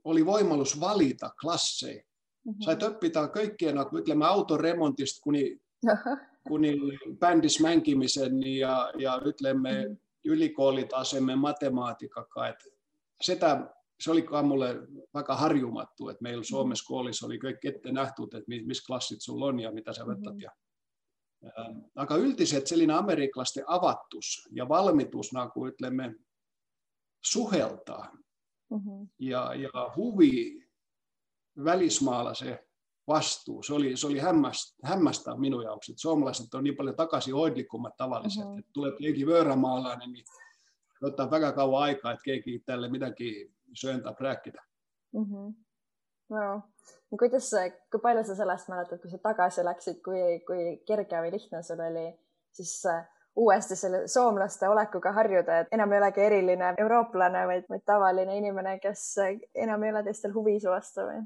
oli 0.04 0.26
võimalus 0.26 0.80
valita 0.80 1.32
klasseja. 1.42 2.04
Mm-hmm. 2.46 2.66
Sait 2.66 2.84
õppida 2.84 3.28
kõikea 3.34 3.74
nagu 3.74 3.98
ütleme 3.98 4.26
autoremontist 4.26 5.22
kuni, 5.24 5.46
kuni 6.48 6.78
bändis 7.20 7.60
mängimisen 7.60 8.44
ja, 8.44 8.92
ja 8.98 9.22
ütleme 9.26 9.72
mm-hmm 9.72 9.98
ylikoolitaseme 10.26 11.36
matemaatikakaan. 11.36 12.50
Että 12.50 12.66
sitä, 13.22 13.74
se 14.00 14.12
oli 14.12 14.26
mulle 14.44 14.76
väga 15.14 15.36
harjumattu, 15.36 16.10
että 16.10 16.24
meillä 16.24 16.44
Suomessa 16.44 16.88
koolissa 16.88 17.26
oli 17.26 17.40
kaikki 17.40 17.68
ette 17.68 17.92
nähty, 17.92 18.24
että 18.24 18.66
missä 18.66 18.84
klassit 18.88 19.22
sulla 19.22 19.46
on 19.46 19.60
ja 19.60 19.72
mitä 19.72 19.94
sä 19.94 20.08
vettät. 20.08 20.34
Mm-hmm. 20.34 20.42
Ja, 20.42 20.52
aga 21.96 22.16
üldiselt 22.16 22.68
selline 22.68 22.94
ameriklaste 22.94 23.64
avatus 23.68 24.50
ja 24.52 24.70
valmitus 24.70 25.34
nagu 25.34 25.68
ütleme 25.68 26.16
suhelda 27.26 28.12
mm-hmm. 28.70 29.10
ja, 29.20 29.54
ja 29.56 29.92
huvi 29.96 30.68
välismaalase 31.64 32.68
vastuu. 33.08 33.64
Se 33.64 33.74
oli, 33.74 33.98
se 33.98 34.08
oli 34.08 34.20
hämmäst, 34.20 34.76
hämmästävä 34.84 35.38
minun 35.38 35.64
jaoks, 35.64 35.90
että 35.90 36.02
suomalaiset 36.02 36.54
on 36.54 36.64
niin 36.64 36.76
paljon 36.76 36.96
takaisinhoidlikummat 36.96 37.98
tavalliset, 37.98 38.44
mm-hmm. 38.44 38.60
että 38.60 38.72
tulee 38.74 38.92
keegi 39.00 39.26
võõramaalainen, 39.26 40.12
niin 40.12 40.26
ottaa 41.02 41.32
väga 41.32 41.52
kauan 41.52 41.84
aikaa, 41.84 42.12
että 42.12 42.24
keegi 42.24 42.60
tälle 42.66 42.90
midagi 42.90 43.52
söönda 43.74 44.16
rääkida 44.20 44.62
mm-hmm. 45.14 45.54
no. 46.30 46.62
no 47.12 47.18
kuidas, 47.18 47.52
kui 47.92 48.00
palju 48.00 48.24
sa 48.24 48.36
sellest 48.36 48.70
mäletad, 48.70 49.02
kui 49.02 49.12
sa 49.12 49.18
tagasi 49.18 49.66
läksid, 49.66 50.02
kui, 50.06 50.40
kui 50.48 50.78
kerge 50.88 51.24
või 51.24 51.32
lihtne 51.32 51.64
sul 51.64 51.80
oli 51.80 52.06
siis 52.54 52.86
äh, 52.86 53.08
uuesti 53.36 53.76
selle 53.76 54.08
soomlaste 54.08 54.70
olekuga 54.70 55.12
harjuda, 55.12 55.60
et 55.60 55.68
enam 55.72 55.92
ei 55.92 56.02
olegi 56.02 56.22
eriline 56.22 56.74
eurooplane, 56.78 57.46
vaid, 57.48 57.68
vaid 57.70 57.84
tavaline 57.86 58.38
inimene, 58.38 58.78
kes 58.80 59.06
enam 59.56 59.84
ei 59.84 59.94
ole 59.94 60.04
teistel 60.04 60.34
huvi 60.36 60.60
su 60.60 60.70
vastu 60.70 61.08
või? 61.08 61.22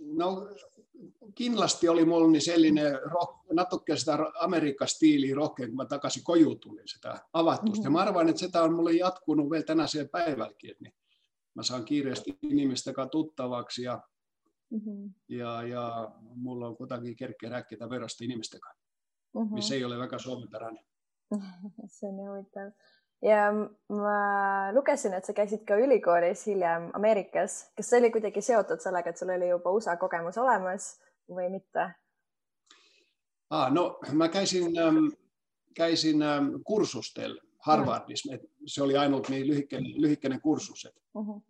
No 0.00 0.48
kindlasti 1.34 1.88
oli 1.88 2.04
mulla 2.04 2.30
niin 2.30 2.42
sellainen 2.42 2.84
natukke 3.52 3.96
sitä 3.96 4.18
Amerikan 4.40 4.88
stiiliä 4.88 5.34
rohkein, 5.34 5.68
kun 5.68 5.76
mä 5.76 5.84
takaisin 5.84 6.24
koju 6.24 6.54
tulin 6.54 6.88
sitä 6.88 7.18
avattusta. 7.32 7.76
Mm-hmm. 7.76 7.84
Ja 7.84 7.90
mä 7.90 8.08
arvan, 8.08 8.28
että 8.28 8.40
sitä 8.40 8.62
on 8.62 8.74
mulle 8.74 8.92
jatkunut 8.92 9.50
vielä 9.50 9.64
tänä 9.64 9.86
sen 9.86 10.08
päivälläkin, 10.08 10.76
niin 10.80 10.94
mä 11.54 11.62
saan 11.62 11.84
kiireesti 11.84 12.38
inimistä 12.42 12.92
tuttavaksi 13.10 13.82
ja, 13.82 14.02
mm-hmm. 14.70 15.14
ja, 15.28 15.62
ja 15.62 16.10
mulla 16.20 16.66
on 16.66 16.76
kuitenkin 16.76 17.16
kerkkeä 17.16 17.50
verrasta 17.90 18.24
inimistä 18.24 18.58
mm-hmm. 19.34 19.54
missä 19.54 19.74
ei 19.74 19.84
ole 19.84 19.98
väga 19.98 20.18
suomenperäinen. 20.18 20.84
see 21.88 22.08
on 22.08 22.14
huvitav 22.14 22.72
ja 23.22 23.52
ma 23.88 24.16
lugesin, 24.74 25.14
et 25.14 25.24
sa 25.24 25.32
käisid 25.32 25.64
ka 25.68 25.76
ülikoolis 25.78 26.46
hiljem 26.46 26.90
Ameerikas. 26.94 27.72
kas 27.76 27.90
see 27.90 27.98
oli 27.98 28.10
kuidagi 28.10 28.42
seotud 28.42 28.80
sellega, 28.80 29.10
et 29.10 29.18
sul 29.18 29.30
oli 29.30 29.48
juba 29.48 29.70
USA 29.70 29.96
kogemus 29.96 30.38
olemas 30.38 30.96
või 31.30 31.48
mitte? 31.50 31.90
Ah, 33.50 33.72
no 33.72 33.98
mä 34.12 34.28
käisin, 34.28 34.78
ähm, 34.78 35.06
käisin 35.74 36.22
ähm, 36.22 36.46
kursustel 36.64 37.38
Harvardis. 37.58 38.24
Mm. 38.30 38.38
Se 38.66 38.82
oli 38.82 38.96
ainut 38.96 39.28
niin 39.28 39.46
lyhikkäinen, 39.46 40.02
lyhikkäinen 40.02 40.40
kursus. 40.40 40.84
Et. 40.84 41.02
Mm-hmm. 41.14 41.42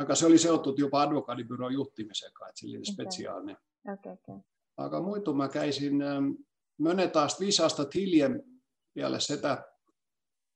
Aga 0.00 0.14
se 0.14 0.26
oli 0.26 0.38
seotud 0.38 0.78
jopa 0.78 1.02
advokaadibyroon 1.02 1.74
juhtimiseen, 1.74 2.32
että 2.48 2.60
se 2.60 2.66
oli 2.66 2.76
okay. 2.76 2.92
spesiaalinen. 2.92 3.56
Okay, 3.92 4.12
okay. 4.12 4.38
Aga 4.76 5.00
muidu 5.00 5.34
mä 5.34 5.48
käisin 5.48 6.02
ähm, 6.02 6.30
taas 7.12 7.40
viisi 7.40 7.62
aastat 7.62 7.94
hiljem 7.94 8.42
vielä 8.94 9.20
sitä 9.20 9.64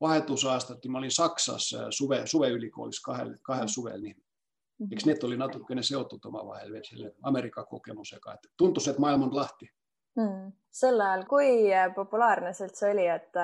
vahetusaastat, 0.05 0.79
niin 0.85 0.93
mä 0.93 0.99
olin 0.99 1.11
Saksassa 1.11 1.91
suve, 1.91 2.23
suveylikoolissa 2.27 3.05
kahdella, 3.05 3.37
kahdella 3.43 3.67
mm. 3.67 3.77
suvella, 3.79 4.03
niin 4.03 4.17
mm-hmm. 4.17 4.93
eikö 4.93 5.03
ne 5.07 5.27
oli 5.27 5.37
natukene 5.37 5.83
seotud 5.83 6.25
omavahel 6.25 6.81
sille 6.89 7.15
Amerikan 7.23 7.67
kogemusega, 7.67 8.35
että 8.35 8.49
tuntus, 8.57 8.89
että 8.89 9.01
maailma 9.01 9.25
on 9.25 9.37
lahti 9.37 9.71
mm.. 10.17 10.53
sel 10.71 11.01
ajal, 11.01 11.25
kui 11.29 11.71
populaarne 11.95 12.53
see 12.53 12.69
üldse 12.69 12.91
oli, 12.91 13.07
et 13.07 13.41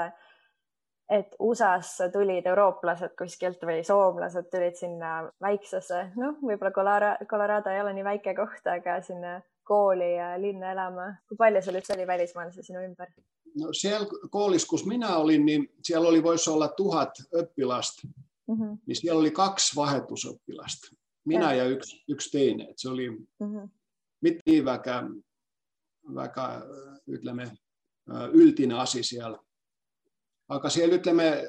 et 1.10 1.32
USA-sse 1.42 2.06
tulid 2.14 2.46
eurooplased 2.46 3.16
kuskilt 3.18 3.64
või 3.66 3.80
soomlased 3.86 4.46
tulid 4.50 4.76
sinna 4.78 5.14
väiksesse, 5.42 6.04
noh, 6.16 6.36
võib-olla 6.38 6.70
Colorado, 6.70 7.26
Colorado 7.26 7.72
ei 7.74 7.80
ole 7.82 7.96
nii 7.96 8.04
väike 8.06 8.34
koht, 8.38 8.62
aga 8.70 9.00
sinna 9.02 9.40
kooli 9.66 10.12
ja 10.16 10.30
linna 10.40 10.70
elama. 10.72 11.08
kui 11.28 11.38
palju 11.40 11.62
sul 11.62 11.80
üldse 11.80 11.96
oli 11.96 12.06
välismaalasi 12.06 12.62
sinu 12.62 12.84
ümber? 12.86 13.10
No 13.58 13.72
siellä 13.72 14.06
koolissa, 14.30 14.68
kun 14.68 14.88
minä 14.88 15.16
olin, 15.16 15.46
niin 15.46 15.68
siellä 15.82 16.08
oli 16.08 16.22
voisi 16.22 16.50
olla 16.50 16.68
tuhat 16.68 17.10
oppilasta. 17.32 18.08
Mm-hmm. 18.48 18.78
Niin 18.86 18.96
siellä 18.96 19.20
oli 19.20 19.30
kaksi 19.30 19.76
vahetusoppilasta. 19.76 20.88
minä 21.24 21.54
ja, 21.54 21.64
ja 21.64 21.70
yksi, 21.70 22.04
yksi 22.08 22.30
teine. 22.30 22.64
Et 22.64 22.78
se 22.78 22.88
oli 22.88 23.10
mm-hmm. 23.10 23.70
mitti 24.20 24.64
väga, 24.64 25.10
väga 26.14 26.62
ütleme, 27.10 27.52
üldine 28.32 28.74
asi 28.74 29.02
siellä. 29.02 29.38
Aga 30.48 30.70
siellä 30.70 30.94
ütleme, 30.94 31.48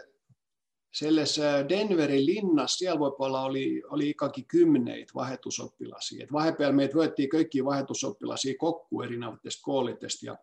selles 0.93 1.39
Denverin 1.69 2.25
linnassa, 2.25 2.77
siellä 2.77 2.99
voi 2.99 3.15
olla 3.19 3.41
oli, 3.41 3.83
oli 3.89 4.09
ikkagi 4.09 4.43
kymneitä 4.43 5.13
vahetusoppilasi. 5.15 6.23
Et 6.23 6.31
vahepeal 6.31 6.71
meitä 6.71 6.95
võettiin 6.95 7.29
kaikki 7.29 7.65
vahetusoppilasi 7.65 8.55
kokku 8.55 9.01
erinäistä 9.01 9.61
koolitesta 9.61 10.25
ja 10.25 10.37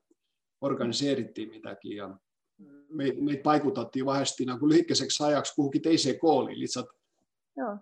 organiseerittiin 0.60 1.48
mitäkin. 1.48 1.96
Ja 1.96 2.18
meitä 2.88 3.20
meit 3.20 3.42
paikutettiin 3.42 4.06
vahesti 4.06 4.44
niin 4.44 4.68
lyhikkäiseksi 4.68 5.22
ajaksi 5.24 5.54
kuhukin 5.54 5.82
teiseen 5.82 6.18
kooliin. 6.18 6.60
Lihtsalt 6.60 6.88
Joo. 7.56 7.76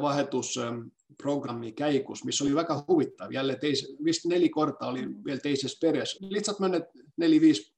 Vahetusprogrammi 0.00 1.72
käikus, 1.72 2.24
missä 2.24 2.44
oli 2.44 2.54
väga 2.54 2.84
huvittav. 2.88 3.32
Jälleen 3.32 3.60
teis, 3.60 3.96
vist 4.04 4.24
neli 4.24 4.48
korta 4.48 4.86
oli 4.86 5.08
vielä 5.24 5.40
teisessä 5.40 5.78
perässä. 5.80 6.18
Lihtsalt 6.30 6.58
mennyt 6.58 6.82
neli-viisi 7.16 7.74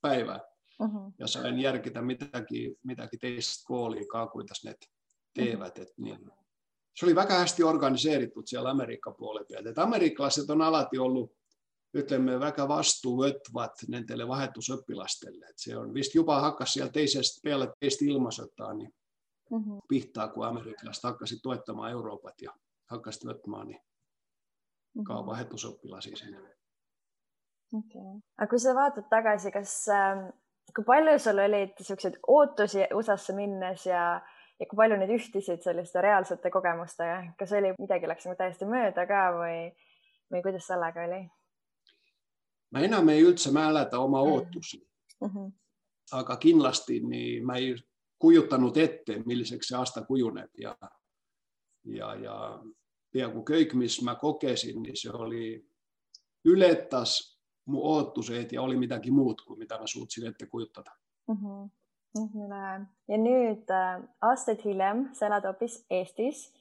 päivää. 0.00 0.40
Uh-huh. 0.82 1.12
Ja 1.18 1.26
sain 1.26 1.58
järkitä 1.58 2.02
mitäkin, 2.02 2.76
mitäkin 2.82 3.18
teistä 3.18 3.64
koolia, 3.66 4.02
kuinka 4.32 4.54
ne 4.64 4.74
teevät. 5.34 5.78
Uh-huh. 5.78 5.82
Et 5.82 5.98
niin. 5.98 6.30
Se 6.96 7.06
oli 7.06 7.14
väga 7.14 7.34
hästi 7.34 7.62
organiseerittu 7.62 8.42
siellä 8.44 8.70
Amerikan 8.70 9.14
puolella. 9.14 9.70
Et 9.70 9.78
amerikkalaiset 9.78 10.50
on 10.50 10.62
alati 10.62 10.98
ollut 10.98 11.32
ütleme, 11.96 12.38
väga 12.40 12.68
vastuvõtvad 12.68 13.84
nendele 13.88 14.26
vahetusõpilastele. 14.28 15.50
Et 15.50 15.58
see 15.58 15.76
on 15.76 15.94
vist 15.94 16.14
juba 16.14 16.38
hakkas 16.44 16.76
seal 16.76 16.92
teisest 16.94 17.42
peale 17.42 17.72
teist 17.80 18.02
ilmasõtta 18.06 18.72
niin 18.74 18.92
mm-hmm. 19.50 19.80
pihtaa, 19.88 20.28
kun 20.28 20.46
amerikkalaiset 20.46 21.08
hakkasid 21.10 21.42
toettamaan 21.42 21.90
Euroopat 21.90 22.46
ja 22.46 22.54
hakkasid 22.90 23.26
võtmaan 23.30 23.72
niin 23.72 23.80
mm-hmm. 23.80 25.06
ka 25.08 25.26
vahetusõpilasi 25.26 26.16
sinne. 26.16 26.56
Okay. 27.70 28.16
aga 28.38 28.50
kui 28.50 28.58
sa 28.58 28.74
vaatad 28.74 29.06
tagasi, 29.10 29.50
kas 29.54 29.72
äh, 29.94 30.24
kui 30.74 30.84
palju 30.84 31.18
sul 31.22 31.38
olid 31.38 31.76
niisuguseid 31.78 32.16
ootusi 32.26 32.86
USA-sse 32.94 33.34
minnes 33.36 33.84
ja, 33.86 34.04
ja 34.58 34.66
kui 34.66 34.78
palju 34.80 34.98
need 34.98 35.12
ühtisid 35.14 35.62
selliste 35.62 36.02
reaalsete 36.02 36.50
kogemustega, 36.50 37.20
kas 37.38 37.54
oli 37.58 37.70
midagi 37.78 38.10
läks 38.10 38.26
nagu 38.26 38.38
täiesti 38.38 38.66
mööda 38.70 39.06
ka 39.06 39.22
või, 39.38 39.60
või 40.34 40.42
kuidas 40.46 40.66
sellega 40.66 41.06
oli? 41.06 41.20
Ma 42.70 42.80
enam 42.86 43.08
ei 43.08 43.22
üldse 43.22 43.52
mäleta 43.52 43.98
oma 43.98 44.24
mm. 44.24 44.32
ootusi 44.32 44.88
mm. 45.20 45.28
-hmm. 45.28 45.52
aga 46.12 46.36
kindlasti 46.36 47.00
nii 47.00 47.40
ma 47.40 47.56
ei 47.56 47.74
kujutanud 48.18 48.76
ette, 48.76 49.22
milliseks 49.26 49.68
see 49.68 49.78
aasta 49.78 50.04
kujuneb 50.04 50.50
ja, 50.58 50.76
ja, 51.84 52.14
ja 52.14 52.36
peaaegu 53.12 53.44
kõik, 53.48 53.74
mis 53.74 54.02
ma 54.02 54.14
kogesin, 54.14 54.82
niin 54.82 54.96
se 54.96 55.10
oli, 55.10 55.54
ületas 56.44 57.40
mu 57.66 57.82
ootused 57.94 58.52
ja 58.52 58.62
oli 58.62 58.76
midagi 58.76 59.10
muud 59.10 59.42
kui 59.46 59.58
mida 59.58 59.78
ma 59.78 59.86
suutsin 59.86 60.26
ette 60.26 60.46
kujutada 60.46 60.90
mm. 61.28 61.36
-hmm. 62.16 62.86
ja 63.08 63.18
nüüd 63.18 63.70
äh, 63.70 64.02
aastaid 64.20 64.64
hiljem 64.64 65.08
sa 65.12 65.26
elad 65.26 65.44
hoopis 65.44 65.84
Eestis 65.90 66.52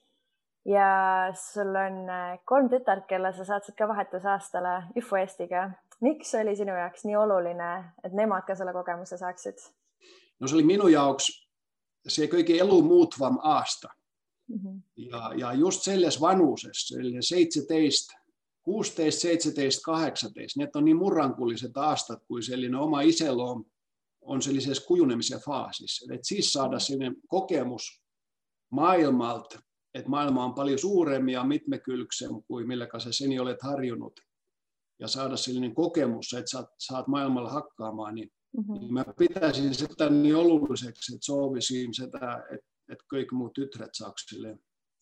ja 0.65 0.89
sul 1.33 1.75
on 1.75 2.09
äh, 2.09 2.39
kolm 2.45 2.69
tütart, 2.69 3.07
kelle 3.07 3.33
sa 3.33 3.45
saatsid 3.45 3.75
ka 3.75 3.87
vahetusaastale 3.87 4.83
Jufu 4.95 5.15
Eestiga 5.15 5.71
miks 6.01 6.35
oli 6.35 6.55
sinu 6.55 6.75
jaoks 6.75 7.05
nii 7.05 7.15
oluline, 7.15 7.83
et 8.03 8.13
nemad 8.13 8.45
ka 8.47 8.55
selle 8.55 8.73
kogemuse 8.73 9.17
saaksid? 9.17 9.57
no 10.39 10.47
se 10.47 10.55
oli 10.55 10.63
minun 10.63 10.91
jaoks 10.91 11.49
se 12.07 12.27
kõige 12.27 12.57
elu 12.61 12.81
muutvam 12.81 13.39
aasta. 13.43 13.89
Mm-hmm. 14.49 14.81
Ja, 14.95 15.31
ja 15.37 15.53
just 15.53 15.81
selles 15.81 16.21
vanuusessa, 16.21 16.99
eli 16.99 17.21
17, 17.21 18.13
16, 18.63 19.21
17, 19.21 19.81
18, 19.85 20.59
ne 20.59 20.69
on 20.75 20.85
niin 20.85 20.97
murrankulliset 20.97 21.77
aastat 21.77 22.23
kuin 22.27 22.43
sellainen 22.43 22.75
oma 22.75 23.01
iselom 23.01 23.65
on 24.21 24.41
sellaisessa 24.41 24.85
kujunemisen 24.88 25.39
faasissa. 25.45 26.13
Et 26.13 26.25
siis 26.25 26.53
saada 26.53 26.69
mm-hmm. 26.69 26.79
sellainen 26.79 27.15
kokemus 27.27 28.01
maailmalta, 28.69 29.59
että 29.93 30.09
maailma 30.09 30.45
on 30.45 30.53
paljon 30.53 30.79
suuremmin 30.79 31.33
ja 31.33 31.43
mitmekylksem 31.43 32.31
kuin 32.47 32.67
millä 32.67 32.88
kanssa 32.88 33.12
sen 33.12 33.41
olet 33.41 33.62
harjunut 33.62 34.19
ja 34.99 35.07
saada 35.07 35.38
sellainen 35.38 35.75
kokemus, 35.75 36.33
että 36.33 36.51
saat, 36.51 36.69
saat 36.79 37.07
maailmalla 37.07 37.49
hakkaamaan, 37.49 38.15
niin, 38.15 38.29
mm-hmm. 38.57 38.73
niin 38.73 38.93
mä 38.93 39.05
pitäisin 39.17 39.75
sitä 39.75 40.09
niin 40.09 40.35
olulliseksi, 40.35 41.15
että 41.15 41.25
sovisin 41.25 41.93
sitä, 41.93 42.43
että, 42.53 42.67
että 42.91 43.05
kaikki 43.07 43.35
muut 43.35 43.53
tytret 43.53 43.89
saaks 43.93 44.25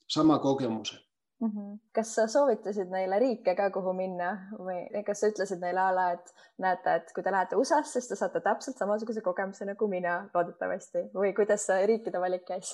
sama 0.07 0.39
kokemus. 0.39 1.07
Mm-hmm. 1.41 1.79
kas 1.93 2.15
sa 2.15 2.27
soovitasid 2.27 2.89
neile 2.89 3.19
riike 3.19 3.53
ka, 3.55 3.69
kuhu 3.69 3.91
minna 3.93 4.31
või 4.57 5.03
kas 5.05 5.19
sa 5.21 5.29
ütlesid 5.29 5.62
neile 5.62 5.83
a 5.83 5.91
la, 5.93 6.05
et 6.15 6.31
näete, 6.57 6.95
et 6.95 7.12
kui 7.13 7.23
te 7.23 7.31
lähete 7.31 7.55
USA-sse, 7.55 7.99
siis 7.99 8.07
te 8.10 8.17
saate 8.17 8.41
täpselt 8.41 8.81
samasuguse 8.81 9.21
kogemuse 9.21 9.67
nagu 9.69 9.88
mina 9.88 10.15
loodetavasti 10.33 11.03
või 11.13 11.36
kuidas 11.38 11.67
see 11.69 11.86
riikide 11.91 12.17
valik 12.23 12.41
käis 12.47 12.73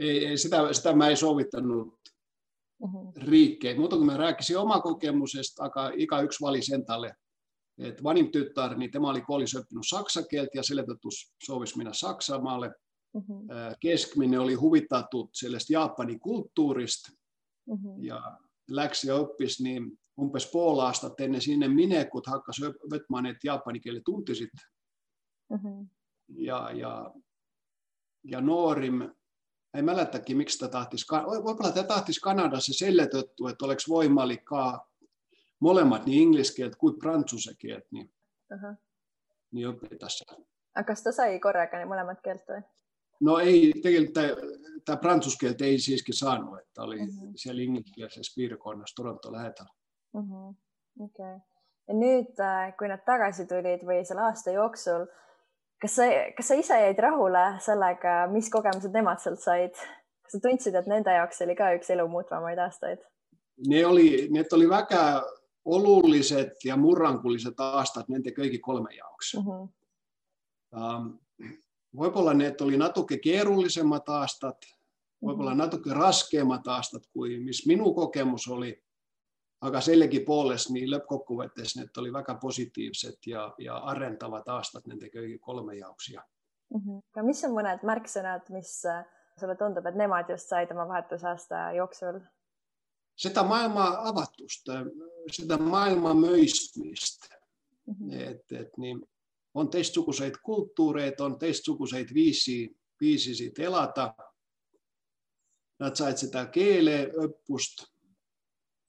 ei, 0.00 0.26
ei 0.26 0.38
sitä, 0.38 0.72
sitä 0.72 0.92
mä 0.92 1.08
ei 1.08 1.16
soovittanut 1.16 1.98
riikkeet. 3.16 3.78
Muuta 3.78 3.96
kuin 3.96 4.06
mä 4.06 4.16
rääkisin 4.16 4.58
oma 4.58 4.80
kokemusesta, 4.80 5.62
aika 5.62 5.90
ikä 5.96 6.20
yksi 6.20 6.40
vali 6.40 6.62
sen 6.62 6.84
talle. 6.84 7.14
Et 7.78 8.02
vanin 8.02 8.32
tyttär, 8.32 8.78
niin 8.78 8.90
tämä 8.90 9.10
oli 9.10 9.20
koulissa 9.20 9.58
oppinut 9.58 9.86
saksakieltä 9.88 10.50
ja 10.54 10.62
seletettus 10.62 11.34
sovis 11.44 11.76
minä 11.76 11.92
Saksamaalle. 11.92 12.70
Mm-hmm. 13.14 13.48
Keskminen 13.80 14.40
oli 14.40 14.54
huvittattu 14.54 15.30
sellaista 15.32 15.72
Japanin 15.72 16.20
kulttuurista 16.20 17.12
mm-hmm. 17.66 18.04
ja 18.04 18.38
läksi 18.70 19.08
ja 19.08 19.14
oppis 19.14 19.60
niin 19.60 19.98
umpes 20.20 20.50
puolaasta 20.52 21.10
ennen 21.18 21.40
sinne 21.40 21.68
minekut 21.68 22.26
hakkas 22.26 22.60
vetmaan, 22.90 23.26
että 23.26 23.46
japanin 23.46 23.82
kieli 23.82 24.00
tuntisit. 24.04 24.50
Mm-hmm. 25.50 25.88
Ja, 26.28 26.70
ja, 26.72 27.14
ja 28.24 28.40
nuorim 28.40 29.10
ei 29.74 29.82
mäletäkin, 29.82 30.36
miksi 30.36 30.58
tämä 30.58 30.70
tahtisi, 30.70 31.06
voi 31.10 31.36
olla, 31.36 31.68
että 31.68 31.82
tahtisi 31.82 32.20
Kanadassa 32.20 32.72
selletetty, 32.72 33.48
että 33.50 33.64
oleks 33.64 33.88
voimallikaa 33.88 34.90
molemmat 35.60 36.06
niin 36.06 36.22
ingliskeelt 36.22 36.76
kuin 36.76 36.98
prantsuse 36.98 37.50
niin, 37.90 38.12
uh-huh. 38.54 38.76
niin 39.52 39.68
opettaisi. 39.68 40.24
Kas 40.86 41.02
ta 41.02 41.12
sai 41.12 41.40
korraga 41.40 41.78
ne 41.78 41.84
molemmat 41.84 42.20
keelt 42.20 42.42
või? 42.48 42.62
No 43.20 43.38
ei, 43.38 43.72
tegelikult 43.82 44.14
tämä 44.84 44.96
prantsuskeelt 44.96 45.60
ei 45.60 45.78
siiski 45.78 46.12
saanut, 46.12 46.58
että 46.58 46.82
oli 46.82 46.98
uh-huh. 46.98 47.32
siellä 47.36 47.62
ingliskeelses 47.62 48.34
piirkonnas 48.36 48.94
Toronto 48.94 49.32
lähedal 49.32 49.66
uh-huh.. 50.16 50.54
okei 51.00 51.34
okay. 51.34 51.38
ja 51.88 51.94
nüüd, 51.94 52.40
äh, 52.40 52.72
kui 52.78 52.88
nad 52.88 53.04
tagasi 53.04 53.46
tulid 53.46 53.84
või 53.86 54.04
selle 54.04 54.24
aasta 54.28 54.54
jooksul 54.54 55.06
kas 55.80 55.96
sa, 55.96 56.08
kas 56.36 56.48
sa 56.48 56.58
ise 56.60 56.76
jäid 56.84 56.98
rahule 56.98 57.44
sellega, 57.64 58.26
mis 58.32 58.50
kogemused 58.52 58.92
nemad 58.94 59.22
sealt 59.22 59.40
said? 59.42 59.74
kas 60.22 60.36
sa 60.36 60.42
tundsid, 60.44 60.76
et 60.78 60.86
nende 60.90 61.14
jaoks 61.14 61.42
oli 61.46 61.56
ka 61.58 61.72
üks 61.78 61.90
elu 61.90 62.06
muutvamaid 62.08 62.58
aastaid? 62.62 63.00
Ne 63.68 63.84
oli, 63.86 64.28
need 64.32 64.52
oli 64.56 64.68
väga 64.70 65.22
oluliset 65.64 66.64
ja 66.64 66.76
murrangulliset 66.76 67.60
aastat 67.60 68.08
nende 68.08 68.32
kõigi 68.36 68.60
kolme 68.60 68.94
jaoks. 68.94 69.34
Mm 69.34 69.48
-hmm. 69.48 69.68
um, 70.76 71.08
võib-olla 71.96 72.34
need 72.34 72.60
oli 72.60 72.78
natuke 72.78 73.18
keerulisemmat 73.18 74.08
aastat, 74.08 74.66
võib-olla 75.24 75.50
mhm. 75.50 75.58
natuke 75.58 75.94
raskeammat 75.94 76.68
aastat 76.68 77.06
kuin 77.12 77.42
mis 77.44 77.66
minu 77.66 77.94
kokemus 77.94 78.48
oli 78.48 78.72
aga 79.60 79.80
sellegipoolest 79.84 80.70
niin 80.74 80.88
lõppkokkuvõttes 80.90 81.76
need 81.76 81.96
oli 82.00 82.12
väga 82.12 82.34
positiivsed 82.40 83.26
ja, 83.26 83.46
ja 83.58 83.76
arendavad 83.92 84.48
aastad 84.48 84.86
nende 84.88 85.10
kõigi 85.12 85.38
kolme 85.38 85.76
jaoks 85.76 86.08
ja 86.08 86.22
mm. 86.74 86.80
-hmm. 86.80 87.02
aga 87.12 87.26
mis 87.26 87.44
on 87.44 87.56
mõned 87.56 87.84
märksõnad, 87.84 88.48
mis 88.56 88.72
äh, 88.88 89.04
sulle 89.40 89.56
tundub, 89.56 89.86
et 89.86 89.94
nemad 89.94 90.30
just 90.30 90.48
said 90.48 90.72
oma 90.72 90.88
vahetusaasta 90.88 91.72
jooksul? 91.76 92.20
seda 93.20 93.42
maailma 93.44 93.86
avatust, 94.08 94.68
seda 95.32 95.58
maailma 95.58 96.14
mõistmist 96.14 97.28
mm, 97.86 97.94
-hmm. 97.94 98.20
et, 98.30 98.52
et 98.52 98.78
nii 98.78 98.96
on 99.54 99.70
teistsuguseid 99.70 100.34
kultuureid, 100.42 101.20
on 101.20 101.38
teistsuguseid 101.38 102.14
viisi, 102.14 102.76
viisisid 103.00 103.58
elada. 103.58 104.14
Nad 105.80 105.96
said 105.96 106.16
seda 106.16 106.46
keeleõppust 106.46 107.89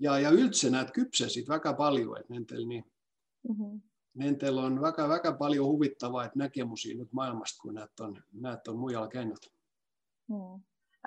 ja, 0.02 0.18
ja 0.20 0.32
üldse 0.36 0.72
nad 0.74 0.92
küpsesid 0.96 1.50
väga 1.50 1.74
palju, 1.78 2.16
et 2.20 2.30
nendel 2.34 2.66
nii 2.68 2.82
mm, 2.82 3.56
-hmm. 3.56 3.80
nendel 4.24 4.58
on 4.58 4.82
väga-väga 4.82 5.34
palju 5.40 5.66
huvitavaid 5.66 6.36
nägemusi 6.36 6.96
nüüd 6.98 7.12
maailmast, 7.12 7.60
kui 7.62 7.74
nad 7.74 8.06
on, 8.06 8.18
nad 8.48 8.68
on 8.68 8.78
mujal 8.78 9.08
käinud 9.08 9.50
mm.. 10.30 10.62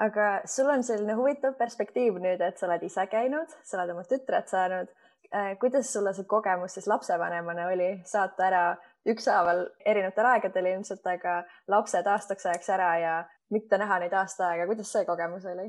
aga 0.07 0.29
sul 0.57 0.71
on 0.77 0.85
selline 0.85 1.17
huvitav 1.21 1.59
perspektiiv 1.59 2.21
nüüd, 2.27 2.41
et 2.41 2.59
sa 2.59 2.67
oled 2.67 2.83
ise 2.83 3.07
käinud, 3.07 3.59
sa 3.63 3.79
oled 3.79 3.97
oma 3.97 4.07
tütred 4.11 4.49
saanud. 4.51 4.93
Äh, 5.35 5.55
kuidas 5.59 5.93
sulle 5.93 6.13
see 6.15 6.27
kogemus 6.31 6.75
siis 6.77 6.87
lapsevanemana 6.87 7.67
oli 7.73 7.89
saata 8.07 8.45
ära 8.47 8.65
ükshaaval 9.11 9.65
erinevatel 9.85 10.27
aegadel 10.31 10.67
ilmselt, 10.71 11.07
aga 11.07 11.41
lapsed 11.69 12.07
aastaks 12.07 12.47
ajaks 12.47 12.69
ära 12.71 12.91
ja 12.99 13.15
mitte 13.51 13.79
näha 13.79 13.99
neid 13.99 14.13
aasta 14.13 14.49
aega, 14.49 14.67
kuidas 14.67 14.93
see 14.93 15.05
kogemus 15.09 15.47
oli? 15.51 15.67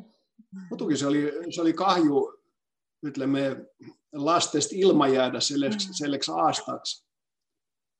Mutukin 0.69 0.97
se 0.97 1.07
oli, 1.07 1.23
se 1.49 1.61
oli 1.61 1.73
kahju, 1.73 2.21
me 3.25 3.65
lastesta 4.13 4.75
ilmajäädä 4.77 5.39
selleksi, 5.39 5.89
selleksi 5.91 6.31
aastaksi. 6.35 7.05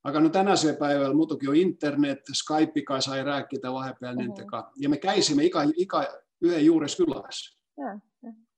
Aga 0.04 0.20
no 0.20 0.30
tänäiseen 0.30 0.76
päivällä 0.76 1.16
muutokin 1.16 1.50
on 1.50 1.56
internet, 1.56 2.20
Skype 2.34 2.82
kai 2.82 3.02
sai 3.02 3.24
rääkkitä 3.24 3.74
vahepeal 3.74 4.16
mm-hmm. 4.16 4.64
Ja 4.80 4.90
me 4.90 4.98
käisimme 4.98 5.44
ikä, 5.44 5.60
ikä 5.76 6.08
yhden 6.42 6.66
juures 6.66 6.96
kylässä. 6.96 7.60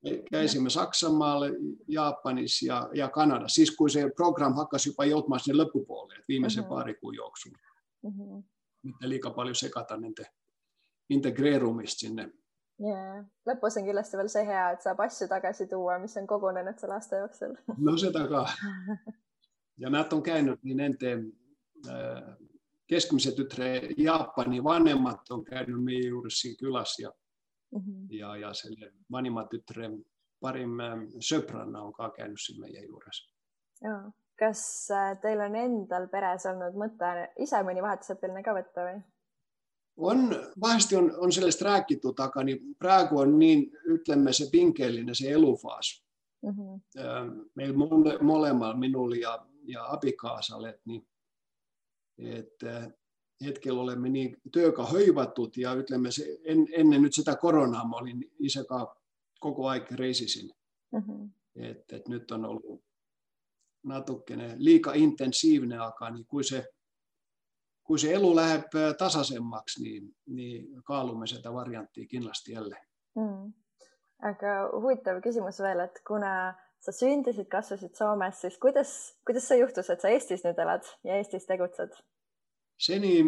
Me 0.04 0.24
käisimme 0.32 0.70
Saksamaalla, 0.70 1.46
Japanissa 1.88 2.66
ja, 2.66 2.90
ja 2.94 3.10
Kanadassa. 3.10 3.56
Siis 3.56 3.72
kun 3.72 3.90
se 3.90 4.12
program 4.16 4.56
hakkasi 4.56 4.90
jopa 4.90 5.06
joutumaan 5.06 5.40
sinne 5.40 5.64
loppupuolelle, 5.64 6.24
viimeisen 6.28 6.64
mm-hmm. 6.64 6.76
pari 6.76 6.96
kuun 6.96 7.16
juoksun. 7.16 7.52
Mm-hmm. 8.04 8.44
Mitte 8.84 9.10
liikaa 9.10 9.32
paljon 9.32 9.56
sekata 9.56 9.98
niiden 9.98 10.26
integreerumista 11.10 12.00
sinne. 12.00 12.30
Yeah. 12.78 13.24
lõpus 13.50 13.80
on 13.80 13.88
kindlasti 13.88 14.18
veel 14.20 14.28
see 14.30 14.44
hea, 14.46 14.66
et 14.76 14.84
saab 14.86 15.00
asju 15.02 15.26
tagasi 15.32 15.66
tuua, 15.72 15.96
mis 15.98 16.14
on 16.20 16.28
kogunenud 16.30 16.78
selle 16.78 16.94
aasta 17.00 17.24
jooksul. 17.24 17.56
no 17.78 17.96
seda 17.98 18.28
ka. 18.30 18.44
ja 19.82 19.90
nad 19.90 20.14
on 20.14 20.22
käynyt, 20.24 20.62
niin 20.64 20.78
nende 20.78 21.14
äh, 21.90 22.28
keskmise 22.88 23.34
tütre 23.38 23.72
Jaapani 23.98 24.62
vanemad 24.64 25.34
on 25.34 25.44
käynyt 25.46 25.84
meie 25.84 26.06
juures 26.08 26.40
siin 26.42 26.56
külas 26.60 27.00
ja 27.00 27.12
mm, 27.72 27.80
-hmm. 27.80 28.06
ja, 28.20 28.36
ja 28.36 28.54
selle 28.54 28.92
vanima 29.12 29.48
tütre 29.50 29.90
parim 30.40 30.80
äh, 30.80 30.96
sõbranna 31.20 31.82
on 31.82 31.94
ka 31.94 32.12
käynyt 32.18 32.42
siin 32.46 32.62
meie 32.62 32.86
juures. 32.86 33.26
kas 34.40 34.92
äh, 34.92 35.20
teil 35.22 35.42
on 35.42 35.56
endal 35.56 36.08
peres 36.08 36.46
olnud 36.46 36.78
mõte 36.78 37.32
ise 37.40 37.64
mõni 37.64 37.82
vahetusõpilane 37.82 38.44
ka 38.44 38.54
võtta 38.54 38.86
või? 38.90 39.02
On, 39.98 40.36
vahesti 40.62 40.96
on, 40.96 41.14
on 41.18 41.32
sellest 41.32 41.62
räägitud, 41.62 42.20
aga 42.20 42.44
niin 42.44 42.76
praegu 42.80 43.20
on 43.20 43.40
niin, 43.40 43.72
ütleme 43.86 44.34
se 44.34 44.50
pinkeellinen 44.52 45.16
se 45.16 45.32
elufaas. 45.32 46.04
Mm-hmm. 46.42 46.82
Meillä 47.56 47.78
mole, 47.78 48.18
molemmilla, 48.22 48.74
minulla 48.74 49.16
ja, 49.16 49.46
ja 49.64 49.92
abikaasalle, 49.92 50.80
niin, 50.86 51.08
että 52.18 52.92
hetkellä 53.46 53.82
olemme 53.82 54.10
niin 54.10 54.38
työka 54.52 54.86
höivattut 54.86 55.58
ja 55.58 55.74
ytlemme 55.74 56.12
se, 56.12 56.38
en, 56.44 56.68
ennen 56.72 57.02
nyt 57.02 57.14
sitä 57.14 57.36
koronaa 57.36 57.88
mä 57.88 57.96
olin 57.96 58.32
isäkaan 58.40 58.88
koko 59.40 59.68
aika 59.68 59.96
reisisin. 59.96 60.52
Mm-hmm. 60.92 61.30
Et, 61.56 61.92
et 61.92 62.08
nyt 62.08 62.32
on 62.32 62.46
ollut 62.46 62.84
natukkene 63.84 64.56
liika 64.58 64.94
intensiivinen 64.94 65.82
aikaa, 65.82 66.10
niin 66.10 66.26
kuin 66.26 66.44
se 66.44 66.68
kun 67.88 68.00
se 68.00 68.14
elu 68.14 68.36
läheb 68.36 68.74
tasaisemmaksi, 68.98 69.84
niin, 69.84 70.16
niin 70.26 70.84
kaalumme 70.84 71.28
seda 71.28 71.54
varianttia 71.54 72.08
kindlasti 72.08 72.52
jälle 72.52 72.78
mm.. 73.16 73.54
aga 74.30 74.56
huvitav 74.76 75.22
küsimus 75.24 75.60
veel, 75.64 75.80
et 75.86 76.02
kuna 76.08 76.54
sa 76.80 76.92
sündisid, 76.92 77.48
kasvasid 77.52 77.96
Soomes, 77.96 78.42
siis 78.42 78.58
kuidas, 78.58 78.92
kuidas 79.26 79.48
see 79.48 79.60
juhtus, 79.60 79.90
et 79.90 80.02
sa 80.04 80.12
Eestis 80.14 80.44
nüüd 80.46 80.60
elad 80.62 80.86
ja 81.04 81.16
Eestis 81.16 81.48
tegutsed? 81.48 81.96
seni 82.78 83.24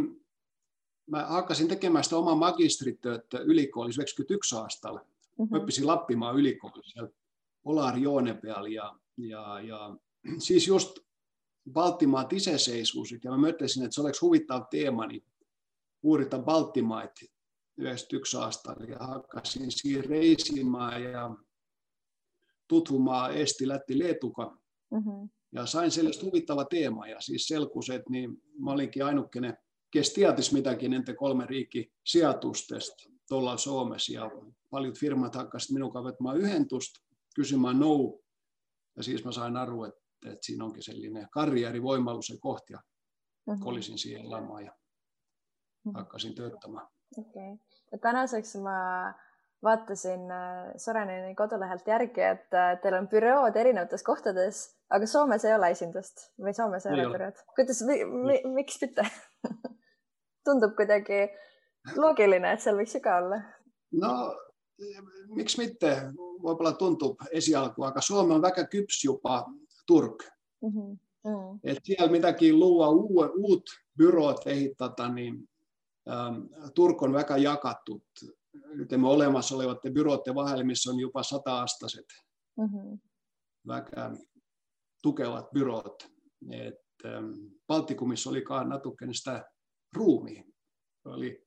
mä 1.09 1.25
hakkasin 1.25 1.67
tekemään 1.67 2.03
sitä 2.03 2.17
omaa 2.17 2.35
magistrityötä 2.35 3.39
ylikoolissa 3.39 4.01
91 4.01 4.55
aastalla. 4.55 4.99
Mm-hmm. 4.99 5.57
Õppisin 5.57 5.87
Lappimaan 5.87 6.35
ylikoolissa 6.35 6.91
siellä 6.93 7.09
Polar 7.63 7.97
Joonepeal 7.97 8.65
ja, 8.65 8.95
ja, 9.17 9.59
ja 9.61 9.95
siis 10.37 10.67
just 10.67 10.99
Baltimaat 11.71 12.33
iseseisvuus. 12.33 13.11
Ja 13.11 13.31
mä 13.31 13.37
mötlesin, 13.37 13.83
että 13.83 13.95
se 13.95 14.01
oleks 14.01 14.21
huvittava 14.21 14.67
teema, 14.71 15.07
niin 15.07 15.23
uurita 16.03 16.39
Baltimaat 16.39 17.11
91 17.77 18.37
aastalla 18.37 18.85
ja 18.85 18.97
hakkasin 18.99 19.71
siinä 19.71 20.03
reisimään 20.09 21.03
ja 21.03 21.35
tutvumaan 22.67 23.33
Eesti, 23.33 23.67
Lätti, 23.67 23.99
Leetuka. 23.99 24.57
Mm-hmm. 24.91 25.29
Ja 25.51 25.65
sain 25.65 25.91
sellaista 25.91 26.25
huvittava 26.25 26.65
teema 26.65 27.07
ja 27.07 27.21
siis 27.21 27.47
selkuset, 27.47 28.09
niin 28.09 28.41
mä 28.59 28.71
olinkin 28.71 29.05
ainukene, 29.05 29.57
kes 29.91 30.13
tietis 30.13 30.53
mitäkin 30.53 30.93
ente 30.93 31.13
kolme 31.13 31.45
riikki 31.45 31.91
sijoitustesta 32.05 33.09
tuolla 33.27 33.57
Suomessa 33.57 34.13
ja 34.13 34.31
paljon 34.69 34.93
firmat 34.95 35.35
hakkasivat 35.35 35.73
minun 35.73 35.93
kavettamaan 35.93 36.37
yhentusta, 36.37 36.99
kysymään 37.35 37.79
no, 37.79 38.19
ja 38.95 39.03
siis 39.03 39.25
mä 39.25 39.31
sain 39.31 39.57
aru, 39.57 39.83
että 39.83 40.01
että, 40.19 40.33
että 40.33 40.45
siinä 40.45 40.65
onkin 40.65 40.83
sellainen 40.83 41.27
karjäärivoimallus 41.31 42.33
kohti 42.39 42.73
ja 42.73 42.79
mm-hmm. 42.79 43.63
kolisin 43.63 43.97
siihen 43.97 44.31
lamaan 44.31 44.65
ja 44.65 44.71
mm-hmm. 44.71 45.95
hakkasin 45.95 46.35
töötama. 46.35 46.89
okei 47.17 47.53
okay., 47.53 47.65
et 47.93 48.01
tänaseks 48.01 48.55
ma 48.55 49.13
vaatasin 49.63 50.31
äh, 50.31 50.71
Soreneni 50.77 51.35
kodulehelt 51.35 51.87
järgi, 51.87 52.21
et 52.21 52.53
äh, 52.53 52.79
teil 52.81 52.93
on 52.93 53.07
bürood 53.07 53.55
erinevates 53.55 54.03
kohtades, 54.03 54.75
aga 54.89 55.07
Soomes 55.07 55.45
ei 55.45 55.55
ole 55.55 55.71
esindust 55.71 56.29
või 56.41 56.53
Soomes 56.53 56.85
ei, 56.85 56.93
ei 56.93 57.05
ole 57.05 57.17
bürood. 57.17 57.41
kuidas, 57.55 57.81
miks 58.55 58.81
mitte 58.81 59.03
tundub 60.45 60.75
kuidagi 60.75 61.27
loogiline, 61.95 62.53
et 62.53 62.63
seal 62.63 62.79
võiks 62.79 62.95
ju 62.95 63.03
ka 63.03 63.17
olla. 63.23 63.41
no 63.91 64.13
miks 65.35 65.57
mitte, 65.59 65.91
võib-olla 66.43 66.73
tundub 66.79 67.19
esialgu, 67.35 67.83
aga 67.83 68.01
Soome 68.01 68.37
on 68.37 68.43
väga 68.43 68.63
küps 68.71 69.03
juba 69.03 69.41
Turk. 69.89 70.23
Mm-hmm. 70.61 70.97
Mm. 71.23 71.59
Et 71.63 71.77
siellä 71.83 72.11
mitäkin 72.11 72.59
luua 72.59 72.89
uut 73.37 73.63
byroot 73.97 74.47
ehittää, 74.47 75.13
niin 75.13 75.49
ähm, 76.09 76.35
Turk 76.75 77.01
on 77.01 77.13
väga 77.13 77.37
jakattu. 77.37 78.03
Nyt 78.75 78.91
me 78.91 79.07
olemassa 79.07 79.55
olevat 79.55 79.77
byroiden 79.93 80.35
vahel, 80.35 80.63
missä 80.63 80.91
on 80.91 80.99
jopa 80.99 81.23
sata-astaset, 81.23 82.05
mm-hmm. 82.57 82.99
väga 83.67 84.11
tukevat 85.01 85.51
byroot. 85.51 86.07
Et, 86.51 86.75
ähm, 87.05 87.31
Baltikumissa 87.67 88.29
oli 88.29 88.43
natuken 88.67 89.13
sitä 89.13 89.51
ruumia. 89.95 90.43
Oli, 91.05 91.45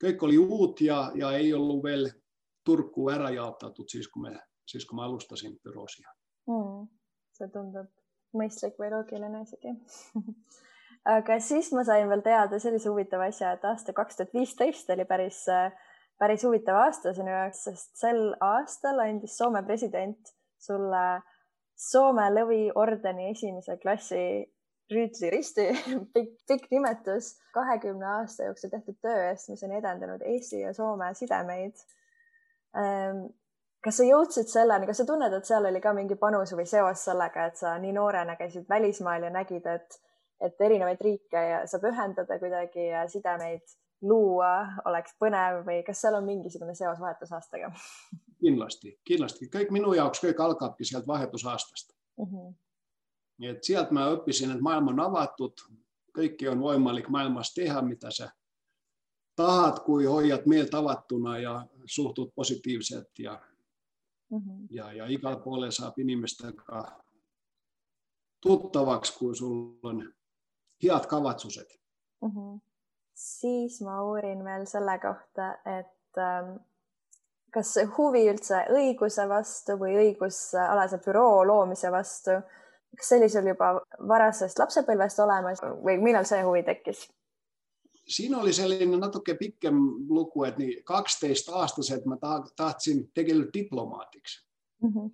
kaikki 0.00 0.24
oli 0.24 0.38
uut 0.38 0.80
ja, 0.80 1.12
ja 1.14 1.32
ei 1.32 1.54
ollut 1.54 1.84
vielä 1.84 2.10
Turkku 2.64 3.10
äräjaotettu, 3.10 3.84
siis 3.88 4.08
kun, 4.08 4.22
me, 4.22 4.40
siis 4.66 4.86
kun 4.86 4.96
mä 4.96 5.04
alustasin 5.04 5.58
byrosia. 5.62 6.10
Mm. 6.46 6.95
See 7.38 7.50
tundub 7.52 7.90
mõistlik 8.36 8.78
või 8.80 8.90
loogiline 8.92 9.42
isegi. 9.44 9.74
Aga 11.16 11.38
siis 11.38 11.70
ma 11.76 11.84
sain 11.86 12.08
veel 12.10 12.24
teada 12.24 12.58
sellise 12.62 12.90
huvitava 12.90 13.28
asja, 13.30 13.52
et 13.54 13.64
aasta 13.68 13.94
kaks 13.94 14.18
tuhat 14.18 14.32
viisteist 14.34 14.90
oli 14.90 15.04
päris, 15.06 15.44
päris 16.18 16.42
huvitav 16.44 16.80
aasta 16.80 17.14
sinu 17.14 17.30
jaoks, 17.30 17.62
sest 17.68 17.94
sel 18.00 18.32
aastal 18.42 19.04
andis 19.04 19.36
Soome 19.38 19.62
president 19.68 20.34
sulle 20.58 21.06
Soome 21.76 22.26
lõviordeni 22.32 23.30
esimese 23.30 23.76
klassi 23.78 24.24
rüütliristi 24.90 25.66
pikk, 26.14 26.34
pikk 26.48 26.68
nimetus 26.70 27.34
kahekümne 27.54 28.06
aasta 28.20 28.48
jooksul 28.48 28.72
tehtud 28.72 28.98
töö 29.02 29.28
eest, 29.30 29.50
mis 29.52 29.64
on 29.66 29.74
edendanud 29.78 30.22
Eesti 30.26 30.62
ja 30.62 30.72
Soome 30.74 31.12
sidemeid. 31.18 31.78
Ehm, 32.82 33.26
kas 33.86 34.00
sa 34.00 34.06
jõudsid 34.06 34.50
selleni, 34.50 34.86
kas 34.88 34.98
sa 35.02 35.06
tunned, 35.06 35.32
et 35.32 35.46
seal 35.46 35.68
oli 35.68 35.80
ka 35.82 35.92
mingi 35.94 36.18
panus 36.18 36.52
või 36.58 36.66
seos 36.66 37.04
sellega, 37.06 37.46
et 37.46 37.60
sa 37.60 37.76
nii 37.78 37.94
noorena 37.94 38.34
käisid 38.38 38.66
välismaal 38.68 39.28
ja 39.28 39.30
nägid, 39.30 39.66
et, 39.70 39.98
et 40.42 40.66
erinevaid 40.68 41.02
riike 41.06 41.42
ja 41.50 41.60
saab 41.70 41.86
ühendada 41.92 42.38
kuidagi 42.42 42.88
ja 42.88 43.04
sidemeid 43.10 43.62
luua, 44.02 44.52
oleks 44.90 45.14
põnev 45.22 45.62
või 45.68 45.80
kas 45.86 46.02
seal 46.02 46.18
on 46.18 46.26
mingisugune 46.26 46.74
seos 46.74 47.00
vahetusaastaga? 47.00 47.70
kindlasti, 48.42 48.98
kindlasti 49.06 49.48
kõik 49.52 49.70
minu 49.72 49.94
jaoks 49.96 50.20
kõik 50.20 50.40
algabki 50.44 50.84
sealt 50.84 51.06
vahetusaastast 51.08 51.94
mm. 52.18 52.26
-hmm. 52.26 52.54
nii 53.38 53.54
et 53.54 53.64
sealt 53.64 53.94
ma 53.96 54.10
õppisin, 54.12 54.52
et 54.52 54.60
maailm 54.60 54.92
on 54.92 55.00
avatud, 55.06 55.62
kõike 56.18 56.50
on 56.50 56.60
võimalik 56.60 57.08
maailmas 57.08 57.54
teha, 57.54 57.80
mida 57.82 58.10
sa 58.10 58.28
tahad, 59.36 59.80
kui 59.86 60.04
hoiad 60.04 60.44
meelt 60.46 60.74
avatuna 60.74 61.38
ja 61.38 61.60
suhtud 61.86 62.34
positiivselt 62.34 63.18
ja 63.18 63.38
Mm-hmm. 64.30 64.66
Ja, 64.70 64.92
ja 64.92 65.06
igal 65.06 65.36
puolella 65.38 65.70
saab 65.70 65.98
inimestega 66.02 66.80
tuttavaks, 68.42 69.12
kui 69.18 69.34
sul 69.38 69.60
on 69.86 70.00
head 70.82 71.06
kavatsused 71.06 71.68
mm-hmm.. 72.24 72.60
siis 73.14 73.80
ma 73.86 74.00
uurin 74.02 74.42
veel 74.44 74.66
selle 74.66 74.98
kohta, 74.98 75.52
et 75.78 76.18
ähm, 76.18 76.56
kas 77.54 77.76
huvi 77.98 78.26
üldse 78.30 78.64
õiguse 78.74 79.28
vastu 79.30 79.78
või 79.80 79.94
õigusalase 80.02 80.98
büroo 81.04 81.44
loomise 81.46 81.92
vastu, 81.94 82.40
kas 82.96 83.12
sellisel 83.14 83.46
juba 83.52 83.76
varasest 84.08 84.58
lapsepõlvest 84.58 85.22
olemas 85.24 85.62
või 85.62 86.00
millal 86.02 86.26
see 86.28 86.42
huvi 86.44 86.66
tekkis? 86.66 87.06
Siinä 88.08 88.38
oli 88.38 88.52
sellainen 88.52 89.00
natuke 89.00 89.34
pikem 89.34 89.74
luku, 90.08 90.44
että 90.44 90.60
niin 90.60 90.84
12 90.84 91.54
aastaiset 91.54 92.04
mä 92.04 92.16
tahtsin 92.56 93.10
tekellä 93.14 93.46
diplomaatiksi. 93.54 94.46
Mm-hmm. 94.82 95.10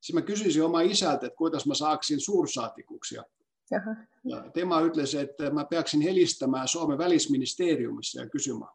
Sitten 0.00 0.22
mä 0.22 0.26
kysyisin 0.26 0.64
oma 0.64 0.80
isältä, 0.80 1.26
että 1.26 1.36
kuinka 1.36 1.58
mä 1.66 1.74
saaksin 1.74 2.20
suursaatikuksia. 2.20 3.22
Jaha. 3.70 3.96
Ja 4.24 4.50
tema 4.50 4.80
ütles, 4.80 5.14
että 5.14 5.50
mä 5.50 5.64
peaksin 5.64 6.00
helistämään 6.00 6.68
Suomen 6.68 6.98
välisministeriumissa 6.98 8.20
ja 8.20 8.28
kysymään. 8.28 8.72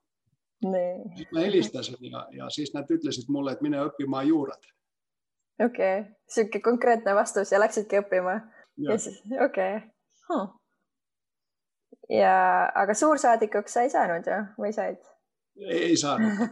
Niin. 0.64 1.28
Mä 1.32 1.40
helistäsin 1.40 2.12
ja, 2.12 2.28
ja 2.32 2.50
siis 2.50 2.74
nad 2.74 2.86
ütlesid 2.92 3.26
mulle, 3.28 3.52
et 3.52 3.62
mine 3.62 3.78
õppima 3.78 4.24
juurat. 4.24 4.60
okei 5.66 6.00
okay., 6.00 6.14
sihuke 6.30 6.60
konkreetne 6.60 7.16
vastus 7.16 7.52
ja 7.52 7.60
läksidki 7.60 8.00
õppima? 8.00 8.42
okei 9.46 9.76
okay. 9.76 9.90
huh.. 10.30 10.61
Ja, 12.20 12.36
aga 12.76 12.94
suursaadikuks 12.94 13.74
sa 13.74 13.86
ei 13.86 13.90
saanud 13.90 14.28
ju 14.28 14.40
või 14.60 14.74
said? 14.76 15.00
ei, 15.68 15.98
saanud 15.98 16.48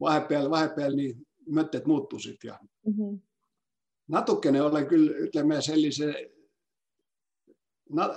vahepeal, 0.00 0.50
vahepeal 0.50 0.96
nii 0.96 1.12
mõtted 1.56 1.86
muutusid 1.86 2.44
ja 2.44 2.58
mm 2.86 2.92
-hmm. 2.92 3.18
natukene 4.08 4.62
olen 4.62 4.86
küll, 4.86 5.08
ütleme 5.28 5.60
sellise 5.62 6.12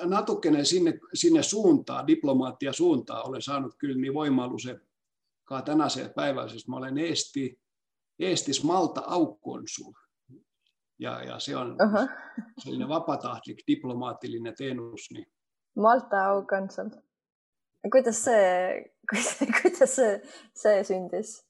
natukene 0.06 0.66
sinne, 0.66 1.00
sinne 1.14 1.44
suuntaan, 1.44 2.08
diplomaatia 2.08 2.74
suuntaan 2.74 3.28
olen 3.28 3.42
saanut 3.42 3.76
kyllä 3.78 4.02
niin 4.02 4.14
voimalluse 4.14 4.80
ka 5.44 5.62
tänaseen 5.62 6.14
päivään, 6.14 6.50
sest 6.50 6.68
ma 6.68 6.78
olen 6.78 6.98
Eesti, 6.98 7.60
Eestis 8.20 8.64
Malta 8.64 9.02
aukonsul. 9.08 9.94
Ja, 11.00 11.24
ja 11.24 11.40
se 11.40 11.58
on 11.58 11.72
uh 11.72 11.78
-huh. 11.78 12.10
sellainen 12.64 12.90
vapatahtlik 12.90 13.58
diplomaattinen 13.68 14.54
teenus. 14.58 15.12
Niin... 15.12 15.26
Malta 15.76 16.26
aukonsul. 16.26 16.90
Kuidas 17.92 18.24
see, 18.24 18.86
kuidas 19.62 19.96
see, 19.96 20.22
see 20.56 20.84
sündis? 20.84 21.46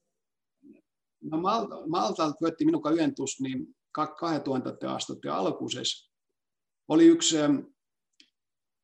No 1.24 1.38
Malta, 1.38 1.76
Maltalta 1.88 2.46
võtti 2.46 2.66
minuga 2.66 2.92
ühendust 2.92 3.40
niin 3.40 3.76
2000 3.92 4.90
aastate 4.92 5.30
alkuses. 5.30 6.10
Oli 6.88 7.08
yksi 7.08 7.38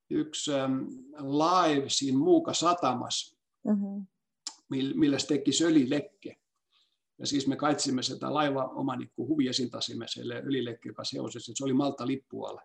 yksi 0.10 0.54
ähm, 0.54 0.74
live 1.18 1.90
siinä 1.90 2.18
Muuka 2.18 2.54
satamassa, 2.54 3.38
mm-hmm. 3.68 4.06
millä 4.70 5.18
teki 5.28 5.52
ölilekke. 5.66 6.38
Ja 7.20 7.28
siis 7.28 7.48
me 7.48 7.56
kaitsimme 7.56 8.04
sitä 8.04 8.34
laiva 8.34 8.64
omanikku 8.64 9.28
huviesintasimme 9.28 10.06
selle 10.08 10.42
ölilekke, 10.46 10.90
joka 10.90 11.04
seurasi, 11.04 11.52
se 11.56 11.64
oli 11.64 11.74
Malta 11.74 12.08
lippualla 12.08 12.62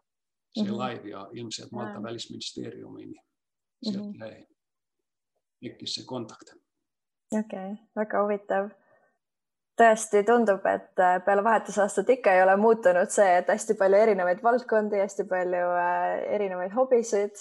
se 0.54 0.62
mm-hmm. 0.62 0.78
laivi 0.78 1.10
ja 1.10 1.28
ilmeisesti 1.32 1.74
Malta 1.74 1.90
mm-hmm. 1.90 2.02
välisministeriumiin. 2.02 3.10
Niin 3.10 3.22
sieltä 3.82 4.08
mm-hmm. 4.08 4.46
jäi 5.62 5.76
se 5.84 6.02
kontakti. 6.06 6.52
Okei, 7.38 7.72
okay. 7.72 7.84
väga 7.96 8.22
huvitav 8.22 8.70
tõesti 9.80 10.24
tundub, 10.26 10.66
et 10.66 10.98
äh, 11.00 11.18
peale 11.24 11.44
vahetusaastat 11.44 12.10
ikka 12.10 12.32
ei 12.32 12.42
ole 12.42 12.56
muutunud 12.56 13.12
see, 13.12 13.36
et 13.38 13.48
hästi 13.48 13.76
palju 13.78 13.96
erinevaid 13.96 14.42
valdkondi, 14.42 14.98
hästi 15.00 15.24
palju 15.30 15.68
äh, 15.78 16.16
erinevaid 16.36 16.74
hobisid 16.74 17.38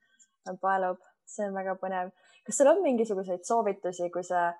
paelub, 0.64 1.02
see 1.28 1.46
on 1.46 1.54
väga 1.54 1.76
põnev. 1.82 2.10
kas 2.46 2.58
sul 2.58 2.70
on 2.70 2.82
mingisuguseid 2.82 3.44
soovitusi, 3.44 4.10
kui 4.10 4.24
sa 4.24 4.52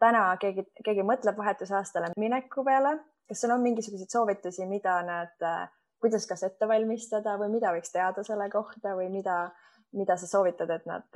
täna 0.00 0.24
keegi, 0.40 0.64
keegi 0.84 1.04
mõtleb 1.06 1.38
vahetusaastale 1.38 2.12
mineku 2.18 2.64
peale, 2.64 2.96
kas 3.28 3.44
sul 3.44 3.54
on 3.54 3.62
mingisuguseid 3.64 4.10
soovitusi, 4.12 4.66
mida 4.66 4.96
nad, 5.06 5.36
äh, 5.46 5.68
kuidas 6.00 6.26
kas 6.26 6.42
ette 6.48 6.68
valmistada 6.68 7.36
või 7.40 7.52
mida 7.56 7.72
võiks 7.76 7.92
teada 7.92 8.24
selle 8.26 8.48
kohta 8.50 8.96
või 8.98 9.10
mida, 9.12 9.50
mida 9.92 10.16
sa 10.16 10.26
soovitad, 10.26 10.70
et 10.74 10.86
nad, 10.88 11.06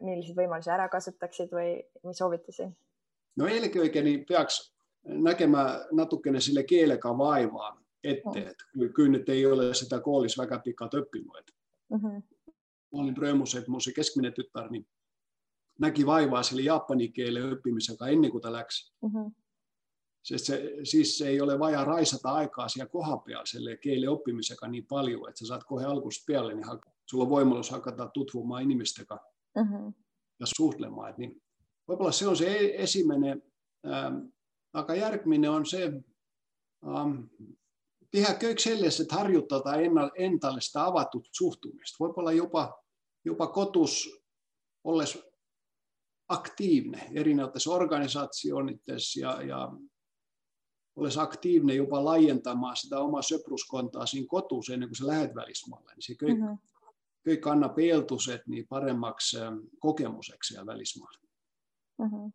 milliseid 0.00 0.36
võimalusi 0.36 0.72
ära 0.72 0.88
kasutaksid 0.88 1.52
või, 1.54 1.76
või 2.04 2.16
soovitusi? 2.16 2.68
no 3.36 3.46
eelkõige 3.46 4.02
peaks 4.28 4.72
näkemään 5.04 5.86
natukene 5.96 6.40
sille 6.40 6.62
kielekä 6.62 7.08
vaivaa 7.18 7.76
ette, 8.04 8.40
että 8.40 8.64
kyllä 8.94 9.10
nyt 9.10 9.28
ei 9.28 9.46
ole 9.46 9.74
sitä 9.74 10.00
koolis 10.00 10.38
väga 10.38 10.58
pikalt 10.58 10.94
õppinud. 10.94 11.52
Mm-hmm. 11.92 12.22
Mä 12.92 13.02
olin 13.02 13.16
rõõmus, 13.16 13.54
et 13.58 13.68
mu 13.68 13.80
see 13.80 13.94
keskmine 13.94 14.32
tütar 14.34 14.70
niin 14.70 14.86
näki 15.80 16.06
vaivaa 16.06 16.42
selle 16.42 16.62
jaapani 16.62 17.08
keele 17.08 17.40
õppimisega 17.54 18.08
enne 18.12 18.30
kuin 18.30 18.42
ta 18.42 18.52
läks. 18.52 18.92
Mm-hmm. 19.02 19.32
Sest 20.22 20.46
se, 20.46 20.56
siis 20.84 21.18
se 21.18 21.28
ei 21.28 21.40
ole 21.40 21.58
vaja 21.58 21.84
raisata 21.84 22.32
aikaa 22.32 22.68
siellä 22.68 22.90
koha 22.90 23.16
peal 23.16 23.46
selle 23.46 23.76
keele 23.76 24.08
oppimisega 24.08 24.68
niin 24.68 24.86
paljon, 24.86 25.28
että 25.28 25.38
sä 25.38 25.46
saat 25.46 25.64
kohe 25.64 25.84
algust 25.84 26.26
peale, 26.26 26.54
niin 26.54 26.66
sulla 27.10 27.24
on 27.24 27.30
voimallus 27.30 27.70
hakata 27.70 28.08
tutvumaan 28.14 28.62
inimistega 28.62 29.18
mm-hmm. 29.56 29.94
ja 30.40 30.46
suhtlemaan. 30.56 31.10
Et 31.10 31.18
niin, 31.18 31.42
võib-olla 31.90 32.12
se 32.12 32.28
on 32.28 32.36
se 32.36 32.52
e-, 32.56 32.82
esimene 32.82 33.38
ähm, 33.86 34.20
aga 34.72 34.94
järgmine 34.94 35.50
on 35.50 35.66
see 35.66 35.86
ähm, 35.86 37.16
teha 38.10 38.34
kõik 38.42 38.62
selles, 38.62 39.00
et 39.02 39.12
harjutada 39.12 39.76
ennal, 39.82 40.10
endale 40.18 40.62
seda 40.64 40.86
avatud 40.90 41.26
suhtumist, 41.36 41.98
võib-olla 42.00 42.34
juba, 42.34 42.68
juba 43.24 43.50
kodus 43.54 44.02
olles 44.84 45.16
aktiivne 46.30 47.10
erinevates 47.14 47.66
organisatsioonites 47.66 49.16
ja, 49.16 49.42
ja 49.42 49.72
olisi 50.96 51.20
aktiivinen 51.20 51.76
jopa 51.76 52.04
laajentamaan 52.04 52.76
sitä 52.76 52.98
omaa 53.00 53.22
söpruskontaa 53.22 54.06
siinä 54.06 54.26
kotuus 54.28 54.68
ennen 54.68 54.88
kuin 54.88 54.96
sä 54.96 55.06
lähet 55.06 55.34
välismaalle. 55.34 55.90
Mhm. 55.90 55.96
Niin 55.96 56.02
se 56.02 56.14
kyllä 56.14 56.34
mm-hmm. 56.34 56.58
Köi 57.22 57.36
kanna 57.36 57.68
peltuset 57.68 58.46
niin 58.46 58.66
paremmaksi 58.68 59.40
ähm, 59.40 59.58
kokemukseksi 59.78 60.54
ja 60.54 60.66
välismaalla. 60.66 61.28
Mm-hmm. 61.98 62.32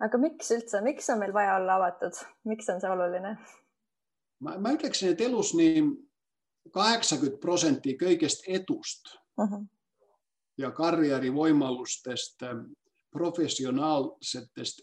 Aga 0.00 0.18
miksi 0.18 0.54
üldse, 0.54 0.80
miksi 0.80 1.12
on 1.12 1.18
meil 1.18 1.32
vaja 1.32 1.56
olla 1.56 1.74
avatud? 1.74 2.12
Miksi 2.44 2.72
on 2.72 2.80
se 2.80 2.90
oluline? 2.90 3.38
Mä, 4.40 4.58
mä 4.58 4.70
ütleksin, 4.72 5.10
että 5.10 5.24
elus 5.24 5.54
niin 5.54 6.10
80 6.70 7.40
prosenttia 7.40 7.98
kaikesta 7.98 8.42
etusta 8.46 9.20
uh-huh. 9.40 9.58
Mhm. 9.58 9.64
ja 10.58 10.70
karjärivoimallustesta 10.70 12.46
ähm, 12.46 12.58
karjäärivõimalustest, 13.12 14.80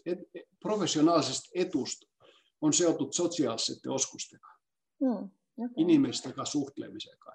professionaalsest 0.60 1.50
edust 1.54 2.04
on 2.60 2.72
seotud 2.72 3.12
sotsiaalsete 3.12 3.90
oskustega 3.90 4.48
mm, 5.00 5.30
okay. 5.58 5.74
inimestega 5.76 6.44
suhtlemisega. 6.44 7.32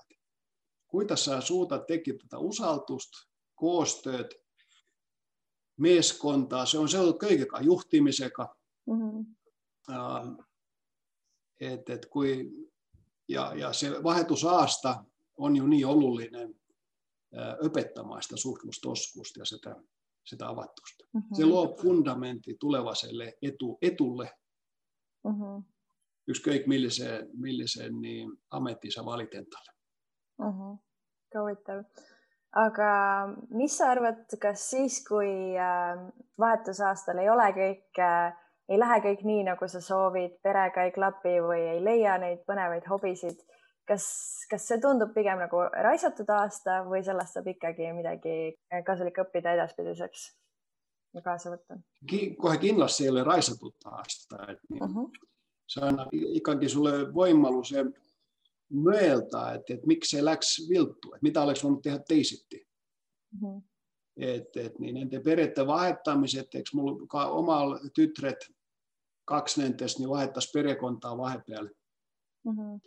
kuidas 0.88 1.26
sa 1.26 1.42
suudad 1.42 1.86
tekitada 1.88 2.40
usaldust, 2.40 3.12
koostööd 3.56 4.32
meeskontaa, 5.78 6.66
se 6.66 6.78
on 6.78 6.90
seotud 6.90 7.20
kõigega, 7.24 7.62
juhtimisega 7.64 8.56
mm. 8.88 9.26
-hmm. 9.90 10.44
et, 11.60 11.90
et 11.90 12.06
kui 12.06 12.52
ja, 13.28 13.54
ja 13.56 13.74
see 13.74 14.04
vahetusaasta 14.04 15.04
on 15.38 15.56
ju 15.56 15.68
nii 15.68 15.86
oluline 15.86 16.50
õpetamaan 17.66 18.24
sitä 18.24 18.38
suhtlustoskust 18.38 19.38
ja 19.38 19.46
sitä, 19.46 19.76
sitä 20.26 20.48
avatust. 20.48 21.04
Mm 21.14 21.22
-hmm. 21.22 21.38
Se 21.38 21.46
luo 21.46 21.76
fundamentti 21.82 22.56
tulevaselle 22.60 23.34
etu, 23.42 23.78
etulle. 23.82 24.32
Mm 25.24 25.32
-hmm. 25.32 25.64
Ykskõik 26.28 26.68
milliseen, 26.68 27.28
milliseen 27.34 28.02
niin 28.02 28.32
ammetin 28.52 28.92
sa 28.92 29.06
valit 29.06 29.34
endale. 29.34 29.72
Mm 30.38 30.52
-hmm. 30.52 30.78
huvitav 31.40 31.84
aga 32.56 32.90
mis 33.52 33.78
sa 33.78 33.92
arvad, 33.92 34.24
kas 34.42 34.70
siis, 34.70 35.02
kui 35.08 35.58
ähm, 35.60 36.08
vahetusaastal 36.40 37.20
ei 37.20 37.30
ole 37.30 37.50
kõik, 37.58 38.00
äh, 38.00 38.36
ei 38.70 38.80
lähe 38.80 39.02
kõik 39.04 39.26
nii, 39.28 39.44
nagu 39.50 39.68
sa 39.70 39.82
soovid, 39.84 40.40
perega 40.44 40.88
ei 40.88 40.94
klapi 40.96 41.36
või 41.44 41.66
ei 41.76 41.84
leia 41.84 42.18
neid 42.22 42.46
põnevaid 42.48 42.88
hobisid, 42.90 43.42
kas, 43.88 44.06
kas 44.50 44.68
see 44.68 44.80
tundub 44.82 45.14
pigem 45.14 45.40
nagu 45.40 45.62
raisatud 45.88 46.30
aasta 46.30 46.82
või 46.88 47.04
sellest 47.06 47.38
saab 47.38 47.48
ikkagi 47.54 47.92
midagi 47.98 48.36
kasulikku 48.88 49.26
õppida 49.26 49.54
edaspidiseks 49.58 50.26
ja 51.16 51.22
kaasa 51.26 51.54
võtta? 51.54 51.78
kohe 52.42 52.58
kindlasti 52.62 53.06
ei 53.06 53.14
ole 53.14 53.24
raisatud 53.24 53.88
aasta, 53.92 54.42
et 54.52 54.60
uh 54.72 54.88
mhm. 54.88 54.98
-huh. 54.98 55.30
see 55.68 55.86
annab 55.86 56.14
ikkagi 56.14 56.70
sulle 56.70 56.98
võimaluse 57.12 57.86
mõelda, 58.74 59.54
et, 59.56 59.70
et 59.70 59.86
miks 59.86 60.12
see 60.14 60.24
läks 60.24 60.58
viltu, 60.70 61.14
et 61.16 61.22
mida 61.22 61.44
oleks 61.44 61.64
võinud 61.64 61.82
teha 61.84 62.00
teisiti 62.00 62.60
mm. 62.60 63.40
-hmm. 63.40 63.62
et, 64.18 64.58
et 64.58 64.80
nii 64.80 64.94
nende 64.94 65.22
perede 65.22 65.68
vahetamised, 65.68 66.56
eks 66.56 66.74
mul 66.74 67.06
ka 67.08 67.30
omal 67.32 67.78
tütred, 67.94 68.50
kaks 69.26 69.58
nendest 69.58 70.00
nii 70.00 70.10
vahetas 70.10 70.50
perekonda 70.54 71.18
vahepeal 71.18 71.70
mm. 72.46 72.52
-hmm. 72.52 72.80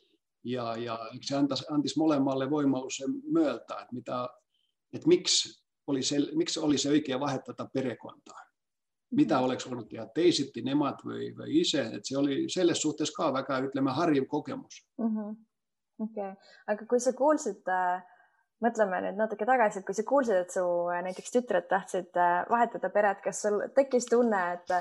Ja, 0.48 0.72
ja 0.80 0.98
eks 1.14 1.30
see 1.30 1.38
andas, 1.38 1.64
andis 1.74 1.96
mõlemale 2.00 2.48
võimaluse 2.50 3.08
mõelda, 3.08 3.82
et 3.82 3.94
mida, 3.96 4.20
et 4.92 5.06
miks 5.06 5.40
oli 5.88 6.02
see, 6.04 6.20
miks 6.36 6.58
oli 6.60 6.78
see 6.78 6.98
õige 6.98 7.20
vahetada 7.20 7.68
perekonda 7.72 8.36
mida 9.16 9.38
mhm. 9.38 9.48
oleks 9.48 9.64
võinud 9.68 9.88
teha 9.88 10.04
teisiti 10.14 10.62
nemad 10.64 11.00
või, 11.04 11.30
või 11.36 11.60
ise, 11.62 11.86
et 11.96 12.04
see 12.04 12.16
oli 12.18 12.42
selles 12.52 12.80
suhtes 12.82 13.12
ka 13.14 13.30
väga, 13.32 13.62
ütleme, 13.68 13.94
hariv 13.96 14.26
kogemus 14.28 14.82
mm. 14.98 15.14
-hmm 15.14 15.36
okei 15.98 16.30
okay., 16.30 16.52
aga 16.66 16.86
kui 16.86 17.00
sa 17.00 17.12
kuulsid 17.16 17.68
äh,, 17.72 18.02
mõtleme 18.64 19.00
nüüd 19.04 19.18
natuke 19.18 19.46
tagasi, 19.46 19.80
et 19.80 19.86
kui 19.86 19.96
sa 19.96 20.04
kuulsid, 20.06 20.44
et 20.44 20.54
su 20.54 20.64
äh, 20.92 21.02
näiteks 21.06 21.34
tütred 21.34 21.68
tahtsid 21.70 22.18
äh, 22.18 22.44
vahetada 22.50 22.90
peret, 22.94 23.20
kas 23.24 23.42
sul 23.46 23.60
tekkis 23.74 24.08
tunne, 24.10 24.44
et 24.58 24.78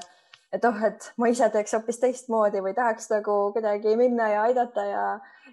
et 0.55 0.63
oh, 0.63 0.77
et 0.87 1.09
ma 1.19 1.27
ise 1.27 1.49
teeks 1.51 1.73
hoopis 1.75 1.97
teistmoodi 1.99 2.61
või 2.63 2.71
tahaks 2.75 3.09
nagu 3.11 3.33
kuidagi 3.55 3.97
minna 3.99 4.29
ja 4.31 4.43
aidata 4.47 4.85
ja, 4.87 5.01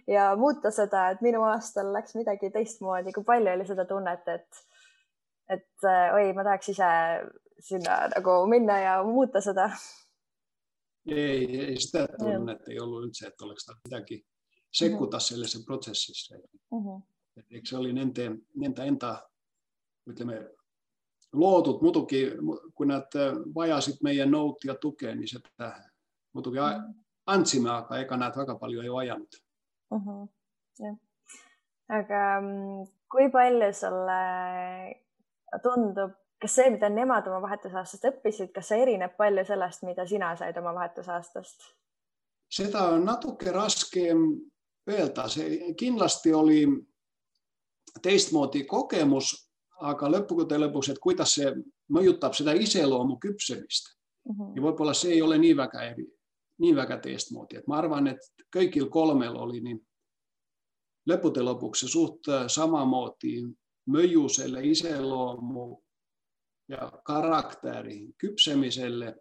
ja 0.07 0.37
muuta 0.37 0.71
seda, 0.71 1.09
et 1.11 1.23
minu 1.25 1.43
aastal 1.49 1.93
läks 1.93 2.15
midagi 2.19 2.51
teistmoodi, 2.51 3.13
kui 3.13 3.25
palju 3.25 3.53
oli 3.55 3.67
seda 3.67 3.85
tunnet, 3.89 4.29
et, 4.29 4.63
et 5.49 5.89
äh, 5.89 6.15
oi, 6.15 6.33
ma 6.37 6.45
tahaks 6.45 6.73
ise 6.75 6.91
sinna 7.65 8.05
nagu 8.17 8.39
minna 8.51 8.79
ja 8.81 8.97
muuta 9.05 9.41
seda? 9.41 9.71
ei, 11.07 11.61
ei 11.61 11.81
sitä 11.81 12.07
tunnet 12.19 12.69
ei 12.69 12.81
ollut 12.81 13.05
üldse, 13.05 13.27
että 13.27 13.45
oleks 13.45 13.67
midagi 13.85 14.25
sekkuda 14.73 15.17
mm-hmm. 15.17 15.21
sellesse 15.21 15.59
protsessisse. 15.67 16.37
Mm-hmm. 16.73 17.03
Et 17.37 17.47
eikö 17.51 17.69
se 17.69 17.77
oli 17.77 17.93
nende, 17.93 18.31
nende 18.57 18.87
enda, 18.87 19.11
ütleme, 20.11 20.39
loodud 21.33 21.83
muidugi, 21.83 22.23
kun 22.75 22.89
nad 22.89 23.17
vajasid 23.55 24.01
meie 24.03 24.27
nõud 24.27 24.65
ja 24.65 24.77
tuge, 24.81 25.15
niin 25.15 25.29
sitä 25.29 25.71
muidugi 26.33 26.61
mm-hmm. 26.61 26.95
andsime, 27.27 27.71
aga 27.71 27.99
ega 28.01 28.17
nad 28.17 28.37
väga 28.39 28.57
palju 28.59 28.81
ei 28.81 28.93
vajanud 28.93 29.44
mm. 29.95 30.03
-hmm. 30.05 30.29
jah. 30.79 30.97
aga 31.99 32.41
mm, 32.41 32.85
kui 33.11 33.31
palju 33.31 33.73
sulle 33.73 34.21
tundub, 35.63 36.17
kas 36.41 36.55
see, 36.59 36.71
mida 36.75 36.89
nemad 36.89 37.29
oma 37.31 37.41
vahetusaastast 37.47 38.09
õppisid, 38.11 38.51
kas 38.55 38.69
see 38.69 38.83
erineb 38.83 39.17
palju 39.17 39.45
sellest, 39.45 39.85
mida 39.87 40.07
sina 40.07 40.35
said 40.37 40.57
oma 40.59 40.75
vahetusaastast? 40.75 41.71
seda 42.55 42.89
on 42.95 43.05
natuke 43.05 43.53
raske 43.53 44.11
öelda, 44.91 45.29
see 45.29 45.75
kindlasti 45.79 46.35
oli 46.35 46.67
teistmoodi 48.03 48.65
kogemus, 48.69 49.33
aga 49.85 50.11
lõppude 50.11 50.59
lõpuks, 50.59 50.93
et 50.93 51.01
kuidas 51.03 51.35
see 51.39 51.51
mõjutab 51.95 52.37
seda 52.37 52.55
iseloomu 52.55 53.19
küpsemist 53.23 53.91
mm. 53.91 54.35
-hmm. 54.35 54.53
ja 54.57 54.63
võib-olla 54.63 54.95
see 54.95 55.17
ei 55.17 55.23
ole 55.23 55.39
nii 55.39 55.57
väga 55.57 55.83
eri, 55.91 56.07
nii 56.59 56.77
väga 56.77 56.99
teistmoodi, 57.03 57.59
et 57.59 57.67
ma 57.67 57.79
arvan, 57.81 58.07
et 58.13 58.47
kõigil 58.55 58.89
kolmel 58.93 59.37
oli 59.37 59.61
nii 59.65 59.79
lõppude 61.11 61.43
lõpuks 61.45 61.85
see 61.85 61.93
suht 61.93 62.31
samamoodi 62.49 63.35
mõju 63.93 64.29
selle 64.33 64.63
iseloomu 64.67 65.67
ja 66.69 66.89
karakteri 67.05 68.15
küpsemiselle 68.19 69.15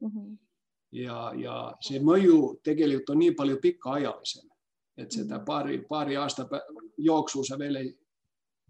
mm. 0.00 0.08
-hmm. 0.08 0.36
ja, 0.92 1.32
ja 1.36 1.56
see 1.80 2.00
mõju 2.00 2.60
tegelikult 2.64 3.10
on 3.10 3.18
nii 3.18 3.34
palju 3.36 3.58
pikaajalisem, 3.62 4.48
et 4.96 5.12
seda 5.12 5.36
mhm. 5.36 5.44
paari, 5.44 5.78
paari 5.88 6.16
aasta 6.16 6.48
jooksul 6.98 7.44
sa 7.44 7.58
veel 7.58 7.76
ei 7.76 7.98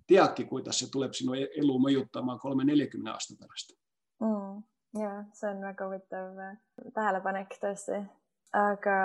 teadki, 0.06 0.44
kuidas 0.44 0.78
see 0.78 0.90
tuleb 0.90 1.14
sinu 1.14 1.34
e-, 1.34 1.50
elu 1.58 1.78
mõjutama 1.78 2.38
kolme-neljakümne 2.38 3.10
aasta 3.10 3.34
pärast 3.38 3.76
mm,. 4.20 4.62
Ja 5.00 5.16
see 5.36 5.50
on 5.50 5.64
väga 5.64 5.88
huvitav 5.88 6.38
äh, 6.50 6.54
tähelepanek 6.94 7.58
tõesti 7.62 8.04
aga 8.56 8.98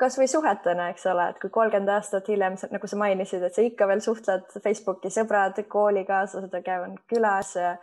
kasvõi 0.00 0.26
suhetena, 0.30 0.88
eks 0.92 1.06
ole, 1.10 1.28
et 1.30 1.38
kui 1.42 1.50
kolmkümmend 1.52 1.92
aastat 1.94 2.28
hiljem, 2.32 2.56
nagu 2.72 2.88
sa 2.90 2.98
mainisid, 3.00 3.44
et 3.46 3.54
sa 3.54 3.64
ikka 3.64 3.88
veel 3.90 4.02
suhtled 4.04 4.56
Facebooki 4.64 5.12
sõbrad, 5.12 5.60
koolikaaslased 5.70 6.56
käivad 6.66 6.96
külas 7.10 7.52
ja, 7.58 7.74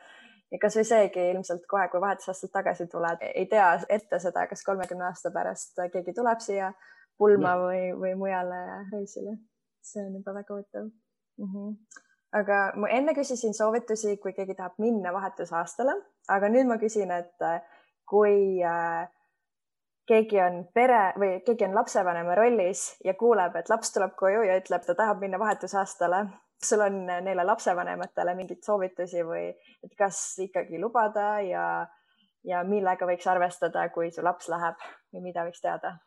ja 0.51 0.61
kasvõi 0.61 0.85
seegi 0.89 1.29
ilmselt 1.31 1.67
kohe, 1.69 1.87
kui 1.91 2.01
vahetusaastad 2.03 2.53
tagasi 2.57 2.89
tuled, 2.91 3.23
ei 3.29 3.45
tea 3.51 3.69
ette 3.89 4.19
seda, 4.19 4.47
kas 4.49 4.65
kolmekümne 4.67 5.07
aasta 5.09 5.31
pärast 5.35 5.79
keegi 5.93 6.15
tuleb 6.17 6.43
siia 6.43 6.73
pulma 7.17 7.55
no. 7.55 7.69
või, 7.69 7.83
või 7.99 8.15
mujale 8.19 8.63
reisile. 8.91 9.37
see 9.83 10.03
on 10.03 10.13
juba 10.15 10.33
väga 10.33 10.53
huvitav 10.53 10.85
mm. 10.87 11.47
-hmm. 11.53 12.01
Aga 12.33 12.59
ma 12.75 12.89
enne 12.89 13.13
küsisin 13.13 13.53
soovitusi, 13.53 14.17
kui 14.17 14.33
keegi 14.33 14.55
tahab 14.57 14.79
minna 14.81 15.13
vahetusaastale, 15.13 15.95
aga 16.33 16.49
nüüd 16.49 16.69
ma 16.69 16.79
küsin, 16.81 17.11
et 17.13 17.45
kui 18.09 18.61
äh, 18.65 19.03
keegi 20.09 20.39
on 20.43 20.63
pere 20.75 21.13
või 21.19 21.35
keegi 21.45 21.67
on 21.67 21.75
lapsevanema 21.77 22.35
rollis 22.35 22.85
ja 23.05 23.15
kuuleb, 23.19 23.55
et 23.59 23.69
laps 23.71 23.93
tuleb 23.95 24.15
koju 24.19 24.45
ja 24.47 24.57
ütleb, 24.59 24.85
ta 24.85 24.95
tahab 24.95 25.21
minna 25.23 25.39
vahetusaastale. 25.39 26.25
kas 26.59 26.69
sul 26.69 26.81
on 26.81 27.05
neile 27.05 27.43
lapsevanematele 27.43 28.35
mingeid 28.35 28.63
soovitusi 28.63 29.23
või 29.27 29.49
et 29.83 29.95
kas 29.97 30.39
ikkagi 30.39 30.79
lubada 30.79 31.39
ja, 31.43 31.87
ja 32.43 32.63
millega 32.63 33.05
võiks 33.05 33.27
arvestada, 33.27 33.89
kui 33.89 34.11
su 34.11 34.23
laps 34.23 34.49
läheb 34.49 34.75
või 35.13 35.21
mida 35.29 35.43
võiks 35.43 35.61
teada? 35.61 35.97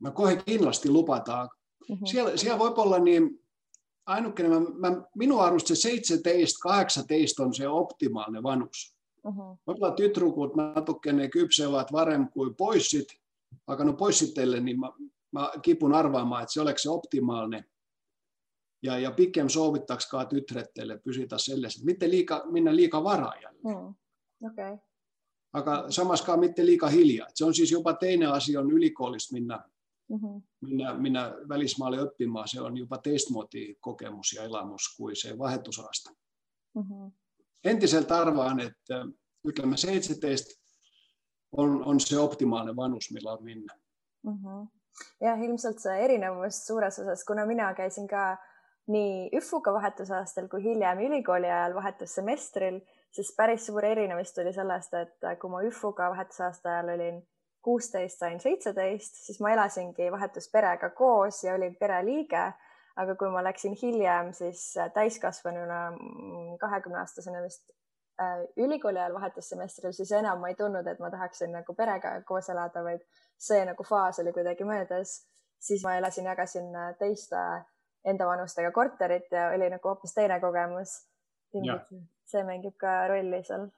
no 0.00 0.12
kohe 0.12 0.36
kindlasti 0.36 0.88
lubada 0.92 1.44
mm. 1.44 1.94
-hmm. 1.94 2.06
seal, 2.06 2.36
seal 2.36 2.58
võib 2.58 2.78
olla 2.78 2.98
nii 2.98 3.20
ainukene, 4.08 4.48
ma, 4.58 4.90
minu 5.16 5.38
arust 5.44 5.72
see 5.72 5.76
seitseteist, 5.76 6.60
kaheksateist 6.62 7.40
on 7.40 7.54
see 7.54 7.68
optimaalne 7.68 8.42
vanus 8.42 8.94
uh. 9.24 9.34
-huh. 9.34 9.56
võib-olla 9.66 9.94
tüdrukud 9.94 10.56
natukene 10.56 11.28
küpsevad 11.28 11.92
varem 11.92 12.28
kui 12.32 12.54
poissid, 12.54 13.12
aga 13.66 13.84
no 13.84 13.92
poissidele 13.92 14.60
niin 14.60 14.80
ma, 14.80 14.92
ma 15.32 15.50
kipun 15.62 15.94
arvaamaan, 15.94 16.42
että 16.42 16.52
se 16.52 16.60
oleks 16.60 16.82
se 16.82 16.90
optimaalne. 16.90 17.64
Ja, 18.82 18.98
ja 18.98 19.10
pikem 19.10 19.48
soovitaks 19.48 20.06
ka 20.10 20.24
tütretele 20.24 20.98
pysytä 20.98 21.38
selles, 21.38 21.74
että 21.74 21.86
mitte 21.86 22.10
liika, 22.10 22.42
minna 22.50 22.76
liika 22.76 23.04
varaajalle. 23.04 23.58
Mm. 23.64 23.94
Okay. 24.50 24.78
Aga 25.52 25.84
samas 25.90 26.22
ka 26.22 26.36
mitte 26.36 26.66
liika 26.66 26.88
hiljaa. 26.88 27.28
Se 27.34 27.44
on 27.44 27.54
siis 27.54 27.70
jopa 27.70 27.92
teinen 27.92 28.28
asia 28.28 28.60
on 28.60 28.70
ylikoolista 28.70 29.32
minna, 29.32 29.64
mm-hmm. 30.08 30.42
minna, 30.60 30.94
minna 30.94 31.22
välismaalle 31.48 32.02
õppimaan. 32.02 32.48
Se 32.48 32.60
on 32.60 32.76
jopa 32.76 32.98
teistmuoti 32.98 33.76
kokemus 33.80 34.32
ja 34.32 34.42
elamus 34.42 34.94
kuin 34.96 35.16
se 35.16 35.38
vahetusaasta. 35.38 36.10
Mm-hmm 36.74 37.10
entiseltä 37.64 38.18
arvaan, 38.18 38.60
että 38.60 39.06
ütleme 39.48 39.76
17 39.76 40.60
on, 41.56 41.84
on 41.84 42.00
see 42.00 42.18
optimaalne 42.18 42.76
vanus, 42.76 43.10
millal 43.12 43.40
minna 43.40 43.74
mm. 44.22 44.32
-hmm. 44.32 44.66
jah, 45.20 45.42
ilmselt 45.42 45.78
see 45.78 46.04
erinevus 46.04 46.66
suures 46.66 46.98
osas, 46.98 47.24
kuna 47.24 47.46
mina 47.46 47.74
käisin 47.74 48.08
ka 48.08 48.36
nii 48.86 49.30
ÜFUga 49.36 49.72
vahetusaastal 49.72 50.48
kui 50.48 50.62
hiljem 50.62 50.98
ülikooli 50.98 51.46
ajal 51.46 51.74
vahetussemestril, 51.74 52.80
siis 53.10 53.34
päris 53.36 53.66
suur 53.66 53.84
erinevus 53.84 54.32
tuli 54.34 54.52
sellest, 54.52 54.94
et 54.94 55.40
kui 55.40 55.50
ma 55.50 55.62
ÜFUga 55.62 56.10
vahetusaasta 56.10 56.68
ajal 56.68 56.94
olin 56.94 57.28
kuusteist, 57.68 58.24
sain 58.24 58.40
seitseteist, 58.40 59.20
siis 59.26 59.42
ma 59.44 59.52
elasingi 59.52 60.08
vahetusperega 60.12 60.90
koos 60.96 61.44
ja 61.44 61.54
olin 61.58 61.76
pereliige 61.76 62.46
aga 62.98 63.14
kui 63.18 63.30
ma 63.30 63.42
läksin 63.46 63.76
hiljem 63.82 64.32
siis 64.34 64.62
äh, 64.76 64.90
täiskasvanuna 64.94 65.80
mm, 65.90 66.58
kahekümne 66.60 66.98
aastasena 66.98 67.42
vist 67.44 67.70
äh, 68.20 68.42
ülikooli 68.56 68.98
ajal 68.98 69.14
vahetussemestril, 69.14 69.94
siis 69.94 70.12
enam 70.18 70.42
ma 70.42 70.50
ei 70.50 70.58
tundnud, 70.58 70.86
et 70.86 71.02
ma 71.02 71.10
tahaksin 71.14 71.54
nagu 71.54 71.74
perega 71.78 72.16
koos 72.26 72.50
elada, 72.54 72.82
vaid 72.84 73.04
see 73.48 73.60
nagu 73.68 73.86
faas 73.86 74.18
oli 74.22 74.34
kuidagi 74.34 74.66
möödas. 74.66 75.20
siis 75.58 75.82
ma 75.84 75.96
elasin, 75.98 76.26
jagasin 76.30 76.74
äh, 76.76 76.94
teiste 76.98 77.44
enda 78.04 78.26
vanustega 78.26 78.70
korterit 78.72 79.32
ja 79.32 79.48
oli 79.54 79.70
nagu 79.70 79.88
hoopis 79.88 80.14
teine 80.14 80.40
kogemus. 80.40 80.98
see 82.26 82.42
mängib 82.44 82.76
ka 82.76 83.06
rolli 83.08 83.42
seal. 83.44 83.70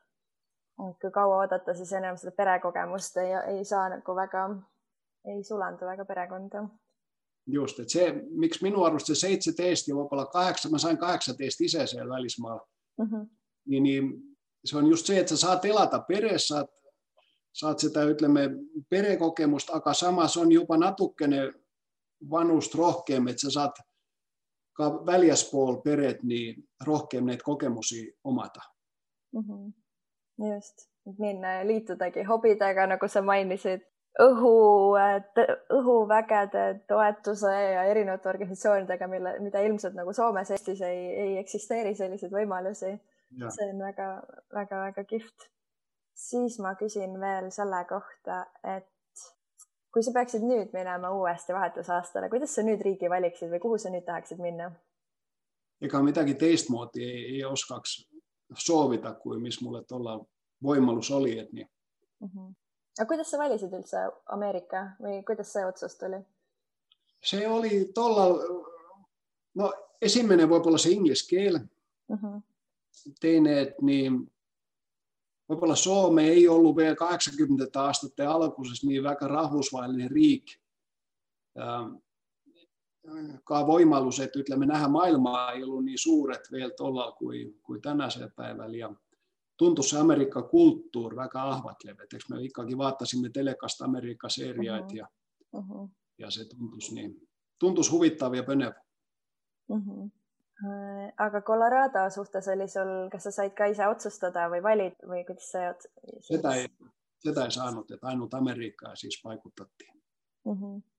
Kui 1.01 1.11
kaua 1.15 1.43
oodata, 1.43 1.75
siis 1.75 1.93
enam 1.93 2.17
seda 2.17 2.33
perekogemust 2.37 3.17
ei, 3.23 3.33
ei 3.57 3.65
saa 3.65 3.89
nagu 3.93 4.17
väga, 4.17 4.47
ei 5.29 5.43
sulandu 5.45 5.87
väga 5.87 6.05
perekonda 6.09 6.65
just, 7.47 7.81
et 7.81 7.91
see, 7.91 8.09
miks 8.39 8.63
minu 8.63 8.85
arust 8.85 9.11
see 9.11 9.19
seitseteist 9.19 9.89
ja 9.89 9.97
võib-olla 9.97 10.27
kaheksa, 10.33 10.71
ma 10.71 10.79
sain 10.79 10.99
kaheksateist 10.99 11.61
ise 11.67 11.87
seal 11.87 12.09
välismaal 12.09 12.61
mm. 12.99 13.07
-hmm. 13.07 13.27
nii, 13.67 13.81
nii 13.81 14.01
see 14.65 14.79
on 14.79 14.87
just 14.87 15.07
see, 15.07 15.19
et 15.21 15.29
sa 15.29 15.37
saad 15.37 15.65
elada 15.65 16.03
peres, 16.09 16.49
saad, 16.49 16.69
saad 17.53 17.79
seda, 17.79 18.05
ütleme, 18.13 18.49
perekogemust, 18.89 19.71
aga 19.75 19.95
samas 19.95 20.37
on 20.37 20.53
juba 20.53 20.77
natukene 20.77 21.51
vanust 22.31 22.75
rohkem, 22.75 23.29
et 23.29 23.39
sa 23.39 23.51
saad 23.51 23.81
ka 24.77 24.91
väljaspool 25.07 25.81
peret 25.85 26.23
nii 26.23 26.55
rohkem 26.87 27.27
neid 27.27 27.43
kogemusi 27.45 28.05
omada 28.25 28.63
mm. 29.33 29.73
Just, 30.49 30.89
minna 31.19 31.59
ja 31.59 31.67
liitudagi 31.67 32.25
hobidega, 32.29 32.87
nagu 32.87 33.09
sa 33.09 33.23
mainisid, 33.23 33.85
õhu, 34.21 34.55
õhuvägede 35.77 36.65
toetuse 36.89 37.53
ja 37.75 37.85
erinevate 37.91 38.29
organisatsioonidega, 38.33 39.09
mille, 39.11 39.37
mida 39.45 39.63
ilmselt 39.67 39.95
nagu 39.99 40.13
Soomes, 40.17 40.51
Eestis 40.51 40.83
ei, 40.87 41.07
ei 41.25 41.37
eksisteeri 41.43 41.95
selliseid 41.95 42.33
võimalusi. 42.35 42.97
see 43.31 43.67
on 43.71 43.79
väga-väga-väga 43.79 45.05
kihvt. 45.05 45.51
siis 46.15 46.59
ma 46.59 46.75
küsin 46.75 47.21
veel 47.21 47.51
selle 47.51 47.85
kohta, 47.89 48.47
et 48.77 48.89
kui 49.93 50.03
sa 50.03 50.13
peaksid 50.13 50.43
nüüd 50.45 50.75
minema 50.75 51.11
uuesti 51.15 51.55
vahetusaastale, 51.55 52.29
kuidas 52.29 52.55
sa 52.55 52.63
nüüd 52.63 52.83
riigi 52.83 53.11
valiksid 53.11 53.51
või 53.51 53.61
kuhu 53.63 53.79
sa 53.79 53.91
nüüd 53.91 54.05
tahaksid 54.05 54.39
minna? 54.43 54.71
ega 55.81 56.03
midagi 56.05 56.35
teistmoodi 56.35 57.05
ei, 57.05 57.21
ei 57.37 57.45
oskaks 57.45 58.10
soovida, 58.57 59.15
kui 59.15 59.39
mis 59.39 59.61
mulle 59.61 59.85
tollal 59.85 60.25
võimalus 60.65 61.11
oli, 61.11 61.39
et 61.39 61.53
nii 61.53 61.65
mm. 61.65 62.29
-hmm 62.29 62.55
aga 62.99 63.09
kuidas 63.09 63.31
sa 63.31 63.39
valisid 63.39 63.73
üldse 63.73 64.03
Ameerika 64.35 64.83
või 65.01 65.23
kuidas 65.27 65.53
see 65.55 65.65
otsus 65.65 65.97
tuli? 65.97 66.21
see 67.25 67.47
oli 67.49 67.85
tollal, 67.95 68.37
no 69.61 69.71
esimene 70.01 70.47
võib-olla 70.49 70.81
see 70.81 70.97
inglise 70.97 71.27
keel 71.29 71.61
uh. 71.61 71.65
Mhm. 72.15 72.27
-huh. 72.27 73.15
teine, 73.21 73.61
et 73.61 73.83
nii 73.83 74.11
võib-olla 75.51 75.77
Soome 75.77 76.29
ei 76.29 76.49
ollut 76.49 76.77
veel 76.77 76.97
kaheksakümnendate 76.97 77.79
aastate 77.79 78.27
alguses 78.27 78.85
nii 78.85 79.03
väga 79.03 79.29
rahvusvaheline 79.29 80.09
riik. 80.09 80.53
Ka 83.45 83.63
võimalus, 83.67 84.21
et 84.21 84.37
ütleme, 84.37 84.67
näha 84.67 84.89
maailmaa 84.89 85.53
ei 85.53 85.65
ollut 85.65 85.85
nii 85.85 85.99
suured 85.99 86.51
veel 86.53 86.75
tollal 86.77 87.15
kui, 87.19 87.45
kui 87.63 87.81
tänasel 87.81 88.29
päeval 88.37 88.75
ja 88.75 88.91
tuntui 89.57 89.85
se 89.85 89.99
Amerikka 89.99 90.43
kulttuur 90.43 91.17
väga 91.17 91.43
ahvatlev, 91.55 92.01
et 92.05 92.15
eks 92.15 92.29
me 92.29 92.43
ikkagi 92.45 92.79
vaatasime 92.79 93.31
telekast 93.31 93.83
Ameerika 93.83 94.29
seeriaid 94.29 94.85
uh 94.85 94.91
-huh. 94.91 94.97
ja 94.97 95.09
uh, 95.53 95.65
-huh. 95.65 95.89
ja 96.19 96.31
see 96.31 96.45
tundus 96.45 96.93
nii, 96.93 97.11
tundus 97.59 97.93
huvitav 97.93 98.35
ja 98.35 98.43
põnev 98.43 98.73
uh. 99.69 99.79
-huh 99.79 100.11
aga 101.19 101.41
Colorado 101.41 102.11
suhtes 102.11 102.49
oli 102.49 102.69
sul, 102.69 103.09
kas 103.13 103.23
sa 103.23 103.31
said 103.31 103.55
ka 103.57 103.65
ise 103.65 103.87
otsustada 103.89 104.49
või 104.53 104.63
valida 104.63 105.09
või 105.09 105.25
kuidas 105.25 105.51
see? 105.53 105.71
seda 106.21 106.55
ei, 106.55 106.67
seda 107.19 107.45
ei 107.45 107.51
saanud, 107.51 107.91
et 107.91 108.05
ainult 108.05 108.35
Ameerika 108.35 108.95
siis 108.95 109.21
paigutati 109.23 109.89
mm. 110.45 110.53
-hmm 110.53 110.90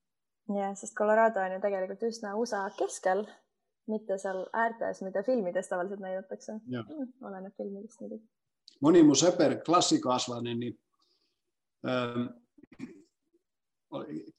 jah, 0.58 0.76
sest 0.76 0.96
Colorado 0.98 1.42
on 1.42 1.56
ju 1.56 1.62
tegelikult 1.64 2.04
üsna 2.10 2.36
USA 2.36 2.66
keskel, 2.78 3.26
mitte 3.92 4.18
seal 4.22 4.46
äärtes, 4.54 5.02
mida 5.02 5.24
filmides 5.24 5.70
tavaliselt 5.70 6.00
näidatakse. 6.00 6.60
Mm, 6.66 7.10
oleneb 7.28 7.58
filmidest 7.58 8.00
muidugi. 8.02 8.24
mõni 8.82 9.04
mu 9.06 9.16
sõber, 9.18 9.60
klassikaaslane, 9.66 10.56
nii 10.56 10.72
ähm, 11.90 12.30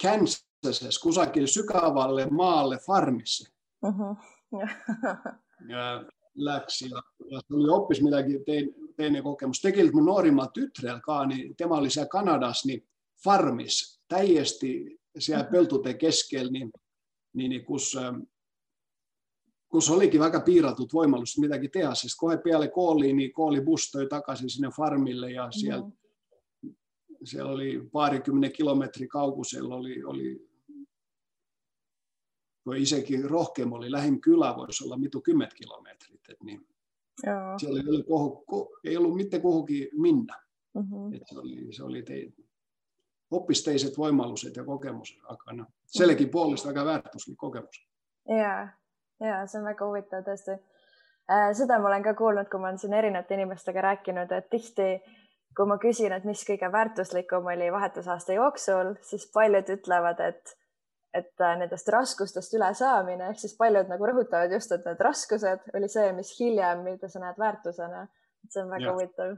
Kansases 0.03 0.99
kusagil 0.99 1.47
sügavale 1.47 2.27
maale 2.31 2.79
farmisse 2.87 3.51
uh. 3.85 3.99
-huh. 3.99 4.17
ja 5.69 6.05
läks 6.35 6.83
ja, 6.83 7.03
ja 7.31 7.41
see 7.41 7.57
oli 7.57 7.69
hoopis 7.69 8.03
midagi 8.03 8.39
teine, 8.47 8.73
teine 8.97 9.23
kogemus. 9.23 9.61
tegelikult 9.61 9.95
mu 9.95 10.05
noorimal 10.05 10.49
tütrel 10.55 11.01
ka, 11.01 11.25
nii 11.27 11.55
tema 11.55 11.77
oli 11.77 11.91
seal 11.91 12.09
Kanadas, 12.09 12.65
nii 12.65 12.81
farmis 13.25 14.01
täiesti 14.09 14.99
seal 15.19 15.47
põldude 15.51 15.95
keskel, 16.01 16.51
nii, 16.53 16.69
nii, 17.39 17.49
nii 17.49 17.65
kus, 17.67 17.93
ähm, 18.01 18.23
kus 19.69 19.91
oligi 19.91 20.21
väga 20.21 20.41
piiratud 20.45 20.93
võimalus 20.93 21.37
midagi 21.41 21.69
teha, 21.73 21.95
sest 21.95 22.19
kohe 22.21 22.39
peale 22.45 22.69
kooli, 22.73 23.13
nii 23.17 23.33
koolibuss 23.35 23.93
tõi 23.93 24.09
tagasi 24.11 24.49
sinna 24.53 24.71
farmile 24.73 25.33
ja 25.33 25.49
seal 25.53 25.83
mm, 25.83 25.93
-hmm. 25.93 27.25
seal 27.25 27.53
oli 27.55 27.77
paarikümne 27.93 28.51
kilomeetri 28.51 29.09
kaugusel 29.09 29.71
oli, 29.73 30.03
oli 30.05 30.33
või 32.67 32.83
isegi 32.83 33.23
rohkem 33.23 33.73
oli, 33.73 33.91
lähim 33.91 34.21
küla 34.21 34.53
võis 34.57 34.83
olla 34.85 34.97
mitukümmend 34.97 35.53
kilomeetrit, 35.55 36.29
et 36.29 36.43
nii. 36.43 36.61
seal 37.61 37.77
ei 37.77 37.89
olnud 37.89 38.07
kohu, 38.07 38.69
ei 38.85 38.97
olnud 38.97 39.17
mitte 39.17 39.41
kuhugi 39.41 39.89
minna 39.93 40.37
mm. 40.75 40.83
-hmm. 40.83 41.17
et 41.17 41.23
see 41.29 41.39
oli, 41.39 41.73
see 41.73 41.85
oli 41.85 42.03
teine 42.03 42.42
hoopis 43.33 43.65
teised 43.65 43.97
võimalused 43.99 44.57
ja 44.57 44.65
kogemused, 44.65 45.19
aga 45.33 45.57
noh, 45.57 45.71
sellegipoolest 45.97 46.69
väga 46.69 46.85
väärtuslik 46.85 47.39
kogemus. 47.41 47.81
ja, 48.29 48.69
ja 49.21 49.41
see 49.47 49.61
on 49.61 49.67
väga 49.71 49.89
huvitav 49.89 50.23
tõesti 50.29 50.55
äh,. 50.57 51.51
seda 51.57 51.79
ma 51.79 51.91
olen 51.91 52.07
ka 52.07 52.15
kuulnud, 52.19 52.49
kui 52.53 52.61
ma 52.61 52.71
olen 52.71 52.79
siin 52.79 52.95
erinevate 52.95 53.35
inimestega 53.35 53.89
rääkinud, 53.91 54.33
et 54.33 54.51
tihti 54.51 54.95
kui 55.57 55.69
ma 55.69 55.77
küsin, 55.81 56.13
et 56.17 56.25
mis 56.29 56.43
kõige 56.49 56.71
väärtuslikum 56.73 57.47
oli 57.53 57.69
vahetusaasta 57.73 58.37
jooksul, 58.37 58.95
siis 59.05 59.29
paljud 59.35 59.69
ütlevad, 59.75 60.21
et, 60.25 60.55
et 61.15 61.45
äh, 61.45 61.55
nendest 61.61 61.89
raskustest 61.93 62.57
ülesaamine 62.57 63.29
ehk 63.31 63.43
siis 63.43 63.55
paljud 63.59 63.91
nagu 63.93 64.09
rõhutavad 64.09 64.53
just, 64.57 64.73
et 64.73 64.85
need 64.89 65.01
raskused 65.05 65.73
oli 65.77 65.91
see, 65.93 66.09
mis 66.17 66.33
hiljem, 66.39 66.85
mida 66.87 67.11
sa 67.13 67.23
näed 67.23 67.41
väärtusena. 67.41 68.07
see 68.51 68.63
on 68.63 68.71
väga 68.71 68.89
ja. 68.89 68.93
huvitav. 68.93 69.37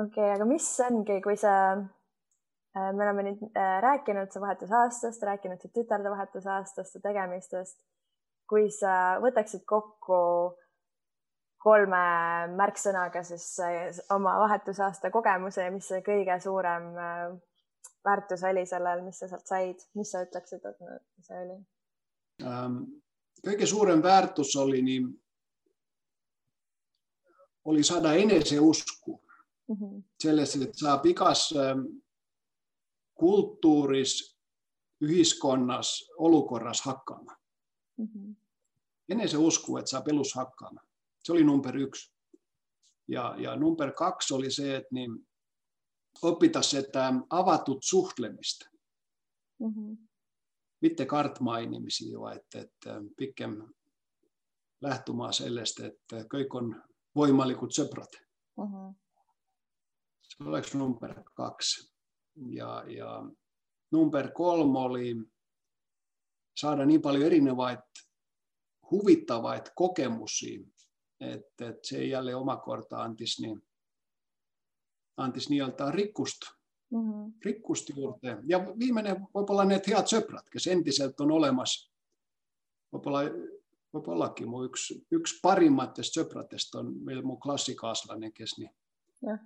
okei 0.00 0.24
okay,, 0.24 0.34
aga 0.34 0.48
mis 0.48 0.68
ongi, 0.88 1.20
kui 1.22 1.36
sa 1.36 1.52
me 2.74 3.04
oleme 3.04 3.26
nüüd 3.26 3.42
äh, 3.50 3.76
rääkinud 3.82 4.30
su 4.32 4.40
vahetusaastast, 4.40 5.22
rääkinud 5.22 5.62
su 5.62 5.70
tütarde 5.74 6.10
vahetusaastast, 6.10 6.92
su 6.92 7.00
tegemistest. 7.02 7.78
kui 8.50 8.66
sa 8.74 9.20
võtaksid 9.22 9.62
kokku 9.62 10.16
kolme 11.62 12.00
märksõnaga 12.58 13.22
siis 13.26 13.46
äh, 13.62 14.00
oma 14.10 14.38
vahetusaasta 14.42 15.10
kogemuse 15.10 15.64
ja 15.64 15.70
mis 15.70 15.86
see 15.88 16.02
kõige 16.06 16.40
suurem 16.42 16.90
väärtus 18.04 18.42
oli 18.48 18.66
sellel, 18.66 19.04
mis 19.04 19.18
sa 19.18 19.28
sealt 19.28 19.46
said, 19.46 19.86
mis 19.94 20.10
sa 20.10 20.24
ütleksid, 20.26 20.64
et 20.64 21.26
see 21.26 21.44
oli 21.44 21.58
ähm,? 22.46 22.82
kõige 23.44 23.66
suurem 23.66 24.02
väärtus 24.02 24.52
oli 24.60 24.82
nii, 24.84 25.00
oli 27.70 27.82
saada 27.84 28.12
eneseusku 28.14 29.14
mm 29.68 29.76
-hmm. 29.76 30.02
selles, 30.22 30.56
et 30.56 30.74
saab 30.76 31.06
igas 31.06 31.52
ähm, 31.56 31.86
kulttuuris, 33.20 34.14
ühiskonnas, 35.04 36.10
olukorras 36.18 36.80
hakkama 36.82 37.36
mm. 37.96 38.06
-hmm. 38.06 38.34
eneseusku, 39.08 39.76
et 39.76 39.86
saab 39.86 40.08
elus 40.08 40.34
hakkama, 40.34 40.80
see 41.24 41.34
oli 41.34 41.44
number 41.44 41.76
üks. 41.76 42.12
ja, 43.08 43.34
ja 43.38 43.56
number 43.56 43.92
kaks 43.92 44.32
oli 44.32 44.50
see, 44.50 44.76
et 44.76 44.86
nii 44.92 45.08
õppida 46.24 46.62
seda 46.62 47.12
avatud 47.30 47.78
suhtlemist 47.82 48.64
mm. 49.60 49.66
-hmm. 49.66 49.96
mitte 50.80 51.06
kartma 51.06 51.58
inimesi, 51.58 52.12
vaid 52.18 52.54
et 52.54 52.90
pikem 53.16 53.60
lähtuma 54.80 55.32
sellest, 55.32 55.80
et 55.80 56.16
kõik 56.34 56.54
on 56.54 56.74
võimalikud 57.16 57.72
sõbrad 57.72 58.20
mm. 58.56 58.64
-hmm. 58.64 58.94
see 60.28 60.46
oleks 60.48 60.74
number 60.74 61.22
kaks 61.34 61.89
ja, 62.48 62.84
ja 62.88 63.22
number 63.92 64.30
kolm 64.32 64.76
oli 64.76 65.16
saada 66.56 66.86
nii 66.86 66.98
palju 66.98 67.26
erinevaid 67.26 68.02
huvitavaid 68.90 69.72
kogemusi, 69.74 70.54
et, 71.20 71.60
et 71.60 71.84
see 71.84 72.08
jälle 72.08 72.34
omakorda 72.34 73.02
andis 73.04 73.38
nii, 73.40 73.54
andis 75.16 75.48
nii-öelda 75.50 75.90
rikkust 75.90 76.48
mm, 76.90 76.98
-hmm. 76.98 77.32
rikkust 77.44 77.88
juurde 77.96 78.36
ja 78.48 78.60
viimane 78.78 79.14
võib-olla 79.34 79.64
need 79.64 79.86
head 79.86 80.10
sõbrad, 80.10 80.48
kes 80.50 80.66
endiselt 80.66 81.20
on 81.20 81.30
olemas. 81.30 81.90
võib-olla, 82.92 83.22
võib-ollagi 83.94 84.46
mu 84.46 84.64
üks, 84.64 84.90
üks 85.12 85.38
parimatest 85.42 86.18
sõpradest 86.18 86.74
on 86.74 86.92
veel 87.06 87.22
mu 87.22 87.36
klassikaaslane, 87.36 88.30
kes 88.30 88.58
nii 88.58 88.70
ja 89.22 89.38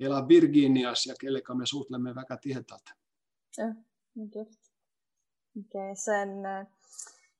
elab 0.00 0.28
Virginias 0.28 1.06
ja 1.06 1.14
kellega 1.20 1.54
me 1.54 1.66
suhtleme 1.66 2.14
väga 2.14 2.36
tihedalt. 2.36 2.92
jah, 3.58 3.72
nii 4.14 4.28
kihvt. 4.34 4.70
okei 5.60 5.94
see 5.96 6.20
on 6.22 6.46
äh, 6.46 6.66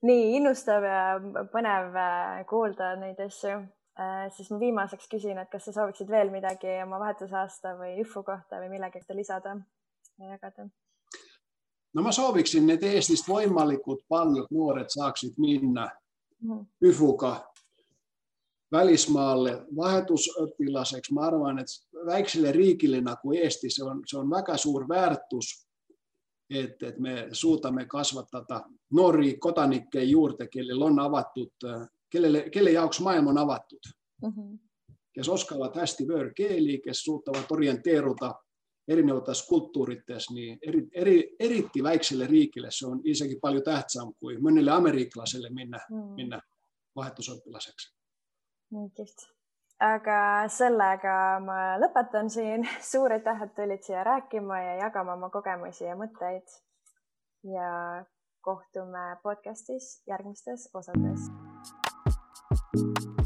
nii 0.03 0.37
innustav 0.37 0.85
ja 0.85 1.05
põnev 1.53 1.97
äh, 1.97 2.45
kuulda 2.51 2.95
neid 3.01 3.21
asju 3.27 3.57
äh,. 3.57 4.29
siis 4.37 4.51
ma 4.51 4.61
viimaseks 4.61 5.09
küsin, 5.09 5.39
et 5.39 5.51
kas 5.53 5.65
sa 5.69 5.73
sooviksid 5.73 6.11
veel 6.11 6.33
midagi 6.35 6.81
oma 6.85 7.01
vahetusaasta 7.05 7.77
või 7.81 7.97
IFU 8.05 8.23
kohta 8.27 8.63
või 8.63 8.73
millegagi 8.77 9.17
lisada 9.17 9.57
ja 10.19 10.35
jagada? 10.35 10.69
no 11.95 12.03
ma 12.03 12.13
sooviksin, 12.13 12.71
et 12.71 12.85
Eestist 12.93 13.29
võimalikult 13.29 14.05
paljud 14.09 14.51
noored 14.51 14.89
saaksid 14.89 15.39
minna 15.39 15.89
mm 16.41 16.51
-hmm. 16.51 16.67
IFU-ga 16.91 17.35
välismaale 18.73 19.67
vahetusõpilaseks, 19.77 21.11
ma 21.13 21.27
arvan, 21.27 21.59
et 21.59 21.67
väiksele 22.07 22.53
riigile 22.53 23.01
nagu 23.01 23.33
Eesti, 23.33 23.71
see 23.71 23.85
on, 23.85 24.03
see 24.07 24.19
on 24.21 24.31
väga 24.31 24.57
suur 24.57 24.89
väärtus. 24.89 25.67
et, 26.51 26.83
et 26.83 26.99
me 26.99 27.29
suudame 27.33 27.85
kasvatada 27.87 28.65
noori 28.91 29.37
kodanikke 29.39 30.03
juurde, 30.03 30.49
kellel 30.49 30.83
on 30.83 30.99
avatud, 30.99 31.67
kellele, 32.11 32.51
kelle 32.51 32.71
jaoks 32.71 33.01
maailm 33.01 33.27
on 33.27 33.39
avatud 33.39 33.87
mm. 34.23 34.29
-hmm. 34.29 34.59
kes 35.13 35.29
oskavad 35.29 35.77
hästi 35.77 36.05
võõrkeeli, 36.09 36.81
kes 36.85 37.05
suudavad 37.05 37.47
orienteeruda 37.51 38.35
erinevates 38.89 39.43
kultuurites, 39.47 40.31
nii 40.31 40.59
eri, 40.67 40.89
eri, 40.93 41.37
eriti 41.39 41.83
väiksele 41.83 42.27
riigile, 42.27 42.71
see 42.71 42.89
on 42.89 43.01
isegi 43.05 43.39
palju 43.43 43.61
tähtsam 43.61 44.13
kui 44.19 44.37
mõnele 44.39 44.71
ameeriklasele 44.71 45.51
minna 45.51 45.79
mm, 45.91 46.15
minna 46.15 46.41
vahetusõpilaseks 46.97 48.00
nii 48.71 48.91
kihvt. 48.97 49.27
aga 49.81 50.49
sellega 50.49 51.15
ma 51.45 51.59
lõpetan 51.83 52.31
siin. 52.31 52.69
suur 52.91 53.13
aitäh, 53.13 53.43
et 53.47 53.55
tulid 53.55 53.83
siia 53.87 54.05
rääkima 54.05 54.63
ja 54.63 54.75
jagama 54.85 55.17
oma 55.19 55.31
kogemusi 55.31 55.85
ja 55.85 55.97
mõtteid. 55.97 56.59
ja 57.55 57.71
kohtume 58.41 59.17
podcastis 59.23 60.03
järgmistes 60.07 60.69
osades. 60.75 61.31
thank 62.73 63.05
you 63.05 63.20